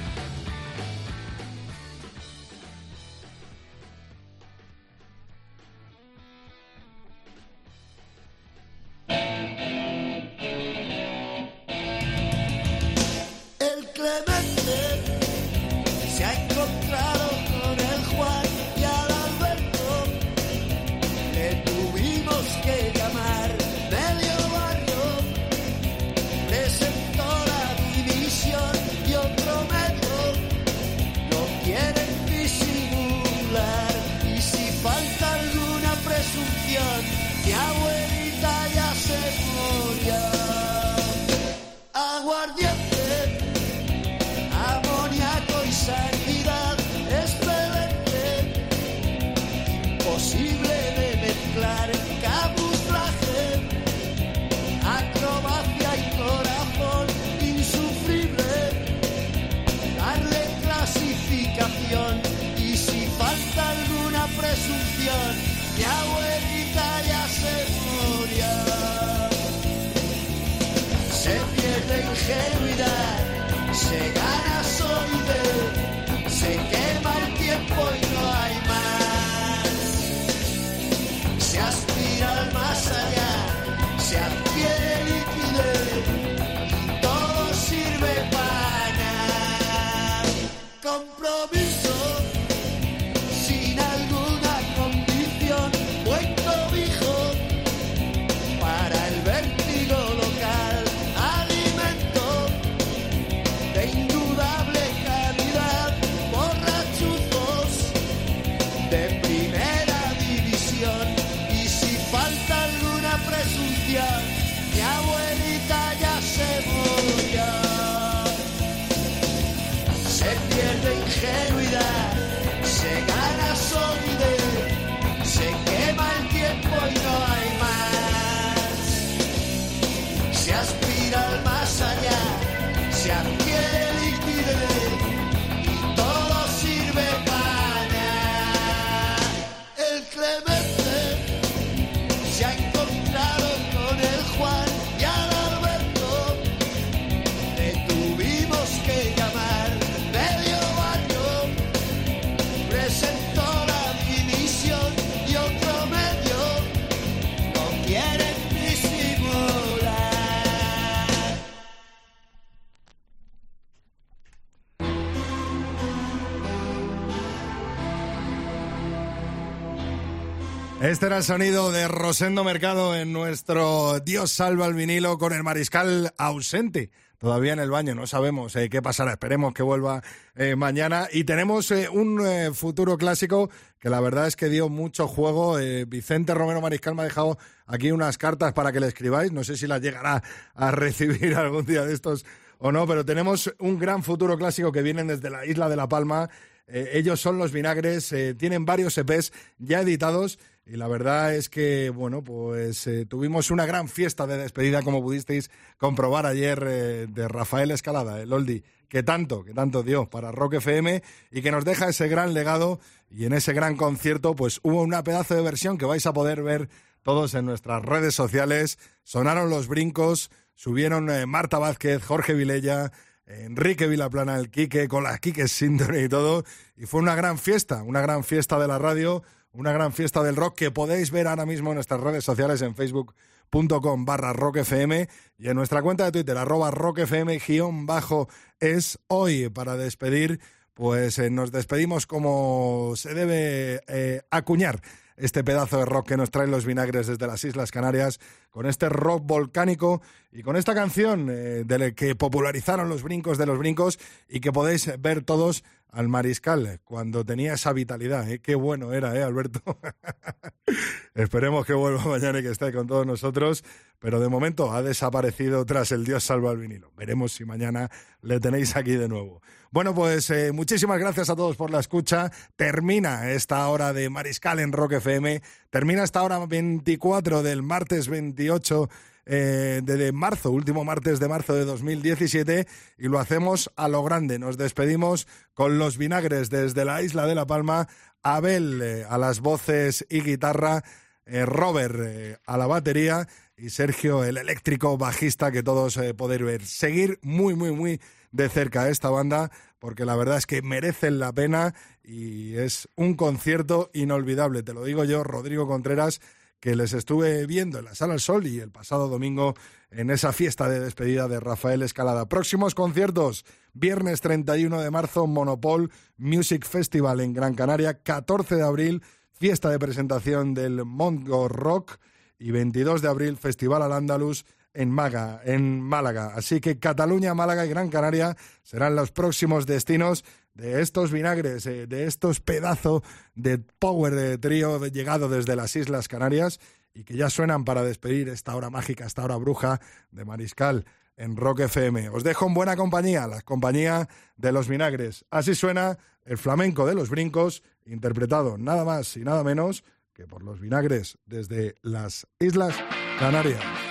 Este 170.97 171.05
era 171.05 171.17
el 171.17 171.23
sonido 171.23 171.71
de 171.71 171.87
Rosendo 171.87 172.43
Mercado 172.43 172.95
en 172.95 173.13
nuestro 173.13 173.99
Dios 173.99 174.31
salva 174.31 174.65
al 174.65 174.73
vinilo 174.73 175.19
con 175.19 175.31
el 175.31 175.43
mariscal 175.43 176.11
ausente. 176.17 176.89
Todavía 177.19 177.53
en 177.53 177.59
el 177.59 177.69
baño, 177.69 177.93
no 177.93 178.07
sabemos 178.07 178.55
eh, 178.55 178.67
qué 178.67 178.81
pasará. 178.81 179.11
Esperemos 179.11 179.53
que 179.53 179.61
vuelva 179.61 180.01
eh, 180.35 180.55
mañana. 180.55 181.07
Y 181.13 181.23
tenemos 181.23 181.69
eh, 181.69 181.87
un 181.87 182.19
futuro 182.55 182.97
clásico 182.97 183.51
que 183.77 183.91
la 183.91 183.99
verdad 183.99 184.25
es 184.25 184.35
que 184.35 184.49
dio 184.49 184.69
mucho 184.69 185.07
juego. 185.07 185.57
Vicente 185.87 186.33
Romero 186.33 186.61
Mariscal 186.61 186.95
me 186.95 187.03
ha 187.03 187.05
dejado 187.05 187.37
aquí 187.67 187.91
unas 187.91 188.17
cartas 188.17 188.53
para 188.53 188.71
que 188.71 188.79
le 188.79 188.87
escribáis. 188.87 189.31
No 189.31 189.43
sé 189.43 189.55
si 189.55 189.67
las 189.67 189.81
llegará 189.81 190.23
a 190.55 190.71
recibir 190.71 191.35
algún 191.35 191.67
día 191.67 191.85
de 191.85 191.93
estos 191.93 192.25
o 192.57 192.71
no, 192.71 192.87
pero 192.87 193.05
tenemos 193.05 193.53
un 193.59 193.77
gran 193.77 194.01
futuro 194.01 194.35
clásico 194.35 194.71
que 194.71 194.81
vienen 194.81 195.05
desde 195.05 195.29
la 195.29 195.45
isla 195.45 195.69
de 195.69 195.75
La 195.75 195.87
Palma. 195.87 196.27
Ellos 196.69 197.21
son 197.21 197.37
los 197.37 197.53
vinagres, 197.53 198.13
tienen 198.37 198.65
varios 198.65 198.97
EPs 198.97 199.31
ya 199.57 199.79
editados 199.79 200.37
y 200.69 200.75
la 200.75 200.87
verdad 200.87 201.33
es 201.33 201.47
que, 201.49 201.89
bueno, 201.89 202.23
pues 202.23 202.87
eh, 202.87 203.05
tuvimos 203.05 203.51
una 203.51 203.65
gran 203.65 203.87
fiesta 203.87 204.27
de 204.27 204.37
despedida, 204.37 204.81
como 204.81 205.01
pudisteis 205.01 205.49
comprobar 205.77 206.25
ayer, 206.25 206.61
eh, 206.67 207.07
de 207.07 207.27
Rafael 207.29 207.71
Escalada, 207.71 208.21
el 208.21 208.33
Oldi, 208.33 208.63
que 208.89 209.01
tanto, 209.01 209.45
que 209.45 209.53
tanto 209.53 209.81
dio 209.81 210.09
para 210.09 210.31
Rock 210.31 210.55
FM 210.55 211.01
y 211.31 211.41
que 211.41 211.51
nos 211.51 211.63
deja 211.63 211.87
ese 211.87 212.09
gran 212.09 212.33
legado 212.33 212.81
y 213.09 213.25
en 213.25 213.33
ese 213.33 213.53
gran 213.53 213.77
concierto, 213.77 214.35
pues 214.35 214.59
hubo 214.61 214.81
una 214.81 215.03
pedazo 215.03 215.35
de 215.35 215.41
versión 215.41 215.77
que 215.77 215.85
vais 215.85 216.05
a 216.05 216.13
poder 216.13 216.43
ver 216.43 216.69
todos 217.01 217.33
en 217.35 217.45
nuestras 217.45 217.81
redes 217.83 218.13
sociales. 218.13 218.77
Sonaron 219.03 219.49
los 219.49 219.69
brincos, 219.69 220.31
subieron 220.53 221.09
eh, 221.09 221.25
Marta 221.25 221.59
Vázquez, 221.59 222.03
Jorge 222.03 222.33
Vilella, 222.33 222.91
Enrique 223.25 223.87
Vilaplana, 223.87 224.37
el 224.37 224.49
Quique, 224.49 224.89
con 224.89 225.03
las 225.03 225.21
Quique 225.21 225.47
Síndrome 225.47 226.03
y 226.03 226.09
todo. 226.09 226.43
Y 226.75 226.85
fue 226.87 226.99
una 226.99 227.15
gran 227.15 227.37
fiesta, 227.37 227.83
una 227.83 228.01
gran 228.01 228.25
fiesta 228.25 228.59
de 228.59 228.67
la 228.67 228.79
radio, 228.79 229.23
una 229.51 229.71
gran 229.71 229.93
fiesta 229.93 230.23
del 230.23 230.35
rock 230.35 230.55
que 230.55 230.71
podéis 230.71 231.11
ver 231.11 231.27
ahora 231.27 231.45
mismo 231.45 231.69
en 231.69 231.75
nuestras 231.75 232.01
redes 232.01 232.23
sociales 232.23 232.61
en 232.61 232.75
facebook.com 232.75 234.05
barra 234.05 234.33
rockfm 234.33 235.07
y 235.37 235.49
en 235.49 235.55
nuestra 235.55 235.81
cuenta 235.81 236.05
de 236.05 236.11
Twitter, 236.11 236.37
arroba 236.37 236.71
rockfm 236.71 237.39
guion 237.45 237.85
bajo 237.85 238.27
es 238.59 238.99
hoy 239.07 239.49
para 239.49 239.77
despedir. 239.77 240.39
Pues 240.73 241.17
eh, 241.17 241.31
nos 241.31 241.51
despedimos 241.51 242.05
como 242.05 242.93
se 242.95 243.15
debe 243.15 243.81
eh, 243.87 244.21
acuñar 244.29 244.79
este 245.17 245.43
pedazo 245.43 245.79
de 245.79 245.85
rock 245.85 246.09
que 246.09 246.17
nos 246.17 246.29
traen 246.29 246.51
los 246.51 246.65
vinagres 246.65 247.07
desde 247.07 247.25
las 247.25 247.43
Islas 247.43 247.71
Canarias, 247.71 248.19
con 248.51 248.67
este 248.67 248.87
rock 248.87 249.23
volcánico 249.25 250.01
y 250.31 250.43
con 250.43 250.55
esta 250.55 250.75
canción 250.75 251.27
eh, 251.31 251.63
de 251.65 251.95
que 251.95 252.15
popularizaron 252.15 252.87
los 252.87 253.01
brincos 253.01 253.39
de 253.39 253.47
los 253.47 253.57
brincos 253.57 253.99
y 254.29 254.39
que 254.39 254.51
podéis 254.51 254.89
ver 255.01 255.23
todos 255.23 255.63
al 255.91 256.07
mariscal 256.07 256.65
eh, 256.67 256.79
cuando 256.83 257.25
tenía 257.25 257.53
esa 257.53 257.73
vitalidad. 257.73 258.29
¿eh? 258.29 258.39
Qué 258.39 258.55
bueno 258.55 258.93
era, 258.93 259.15
¿eh, 259.15 259.23
Alberto? 259.23 259.61
Esperemos 261.15 261.65
que 261.65 261.73
vuelva 261.73 262.03
mañana 262.05 262.39
y 262.39 262.43
que 262.43 262.51
esté 262.51 262.71
con 262.71 262.87
todos 262.87 263.05
nosotros, 263.05 263.63
pero 263.99 264.19
de 264.19 264.29
momento 264.29 264.71
ha 264.71 264.83
desaparecido 264.83 265.65
tras 265.65 265.91
el 265.91 266.05
Dios 266.05 266.23
salva 266.23 266.51
al 266.51 266.57
vinilo. 266.57 266.91
Veremos 266.95 267.31
si 267.31 267.45
mañana 267.45 267.89
le 268.21 268.39
tenéis 268.39 268.75
aquí 268.75 268.95
de 268.95 269.07
nuevo. 269.07 269.41
Bueno, 269.71 269.93
pues 269.93 270.29
eh, 270.29 270.51
muchísimas 270.53 270.99
gracias 270.99 271.29
a 271.29 271.35
todos 271.35 271.55
por 271.57 271.71
la 271.71 271.79
escucha. 271.79 272.31
Termina 272.55 273.31
esta 273.31 273.67
hora 273.67 273.93
de 273.93 274.09
Mariscal 274.09 274.59
en 274.59 274.71
Rock 274.71 274.93
FM. 274.93 275.41
Termina 275.69 276.03
esta 276.03 276.23
hora 276.23 276.45
24 276.45 277.43
del 277.43 277.63
martes 277.63 278.07
28 278.07 278.89
eh, 279.27 279.81
de, 279.83 280.11
marzo, 280.11 280.51
último 280.51 280.83
martes 280.83 281.19
de 281.19 281.27
marzo 281.27 281.53
de 281.53 281.65
2017, 281.65 282.67
y 282.97 283.07
lo 283.07 283.19
hacemos 283.19 283.71
a 283.75 283.87
lo 283.87 284.03
grande. 284.03 284.39
Nos 284.39 284.57
despedimos 284.57 285.27
con 285.53 285.79
los 285.79 285.97
vinagres 285.97 286.49
desde 286.49 286.85
la 286.85 287.01
isla 287.01 287.25
de 287.25 287.35
La 287.35 287.45
Palma. 287.45 287.87
Abel 288.23 288.81
eh, 288.81 289.05
a 289.07 289.17
las 289.17 289.39
voces 289.39 290.05
y 290.09 290.21
guitarra, 290.21 290.83
eh, 291.25 291.45
Robert 291.45 291.95
eh, 291.99 292.37
a 292.45 292.57
la 292.57 292.67
batería 292.67 293.27
y 293.55 293.69
Sergio 293.69 294.23
el 294.23 294.37
eléctrico 294.37 294.97
bajista 294.97 295.51
que 295.51 295.63
todos 295.63 295.99
podéis 296.15 296.41
ver. 296.43 296.65
Seguir 296.65 297.19
muy, 297.21 297.55
muy, 297.55 297.71
muy 297.71 298.01
de 298.31 298.49
cerca 298.49 298.89
esta 298.89 299.09
banda 299.09 299.51
porque 299.79 300.05
la 300.05 300.15
verdad 300.15 300.37
es 300.37 300.45
que 300.45 300.61
merecen 300.61 301.19
la 301.19 301.31
pena 301.33 301.73
y 302.03 302.55
es 302.55 302.87
un 302.95 303.15
concierto 303.15 303.89
inolvidable. 303.93 304.63
Te 304.63 304.73
lo 304.73 304.83
digo 304.83 305.03
yo, 305.05 305.23
Rodrigo 305.23 305.67
Contreras, 305.67 306.21
que 306.59 306.75
les 306.75 306.93
estuve 306.93 307.45
viendo 307.45 307.79
en 307.79 307.85
la 307.85 307.95
Sala 307.95 308.13
al 308.13 308.19
Sol 308.19 308.47
y 308.47 308.59
el 308.59 308.71
pasado 308.71 309.07
domingo 309.07 309.53
en 309.91 310.09
esa 310.09 310.33
fiesta 310.33 310.67
de 310.67 310.79
despedida 310.79 311.27
de 311.27 311.39
Rafael 311.39 311.81
Escalada. 311.81 312.27
Próximos 312.27 312.75
conciertos, 312.75 313.45
viernes 313.73 314.21
31 314.21 314.81
de 314.81 314.91
marzo, 314.91 315.27
Monopol 315.27 315.91
Music 316.17 316.65
Festival 316.65 317.21
en 317.21 317.33
Gran 317.33 317.53
Canaria, 317.53 318.01
14 318.01 318.55
de 318.55 318.63
abril, 318.63 319.03
fiesta 319.31 319.69
de 319.69 319.79
presentación 319.79 320.53
del 320.53 320.83
Mongo 320.83 321.47
Rock 321.47 321.99
y 322.39 322.51
22 322.51 323.01
de 323.01 323.07
abril, 323.07 323.37
Festival 323.37 323.81
al 323.81 323.93
Andalus 323.93 324.45
en, 324.73 324.91
Maga, 324.91 325.41
en 325.43 325.81
Málaga. 325.81 326.33
Así 326.35 326.59
que 326.61 326.79
Cataluña, 326.79 327.33
Málaga 327.33 327.65
y 327.65 327.69
Gran 327.69 327.89
Canaria 327.89 328.35
serán 328.63 328.95
los 328.95 329.11
próximos 329.11 329.65
destinos 329.65 330.23
de 330.57 330.81
estos 330.81 331.11
vinagres, 331.11 331.65
eh, 331.67 331.85
de 331.87 332.05
estos 332.05 332.41
pedazos 332.41 333.03
de 333.35 333.59
power 333.59 334.15
de 334.15 334.37
trío 334.37 334.83
llegado 334.87 335.29
desde 335.29 335.55
las 335.55 335.75
Islas 335.75 336.07
Canarias 336.07 336.59
y 336.93 337.03
que 337.03 337.15
ya 337.15 337.29
suenan 337.29 337.63
para 337.63 337.83
despedir 337.83 338.27
esta 338.29 338.55
hora 338.55 338.71
mágica, 338.71 339.05
esta 339.05 339.23
hora 339.23 339.37
bruja 339.37 339.79
de 340.11 340.25
Mariscal 340.25 340.85
en 341.15 341.37
Rock 341.37 341.61
FM. 341.61 342.09
Os 342.09 342.23
dejo 342.23 342.47
en 342.47 342.55
buena 342.55 342.75
compañía, 342.75 343.27
la 343.27 343.41
compañía 343.41 344.09
de 344.35 344.51
los 344.51 344.67
vinagres. 344.67 345.25
Así 345.29 345.53
suena 345.53 345.99
el 346.25 346.39
flamenco 346.39 346.87
de 346.87 346.95
los 346.95 347.09
brincos, 347.09 347.61
interpretado 347.85 348.57
nada 348.57 348.83
más 348.83 349.15
y 349.15 349.23
nada 349.23 349.43
menos 349.43 349.83
que 350.13 350.25
por 350.25 350.41
los 350.41 350.59
vinagres 350.59 351.19
desde 351.25 351.75
las 351.83 352.25
Islas 352.39 352.75
Canarias. 353.19 353.86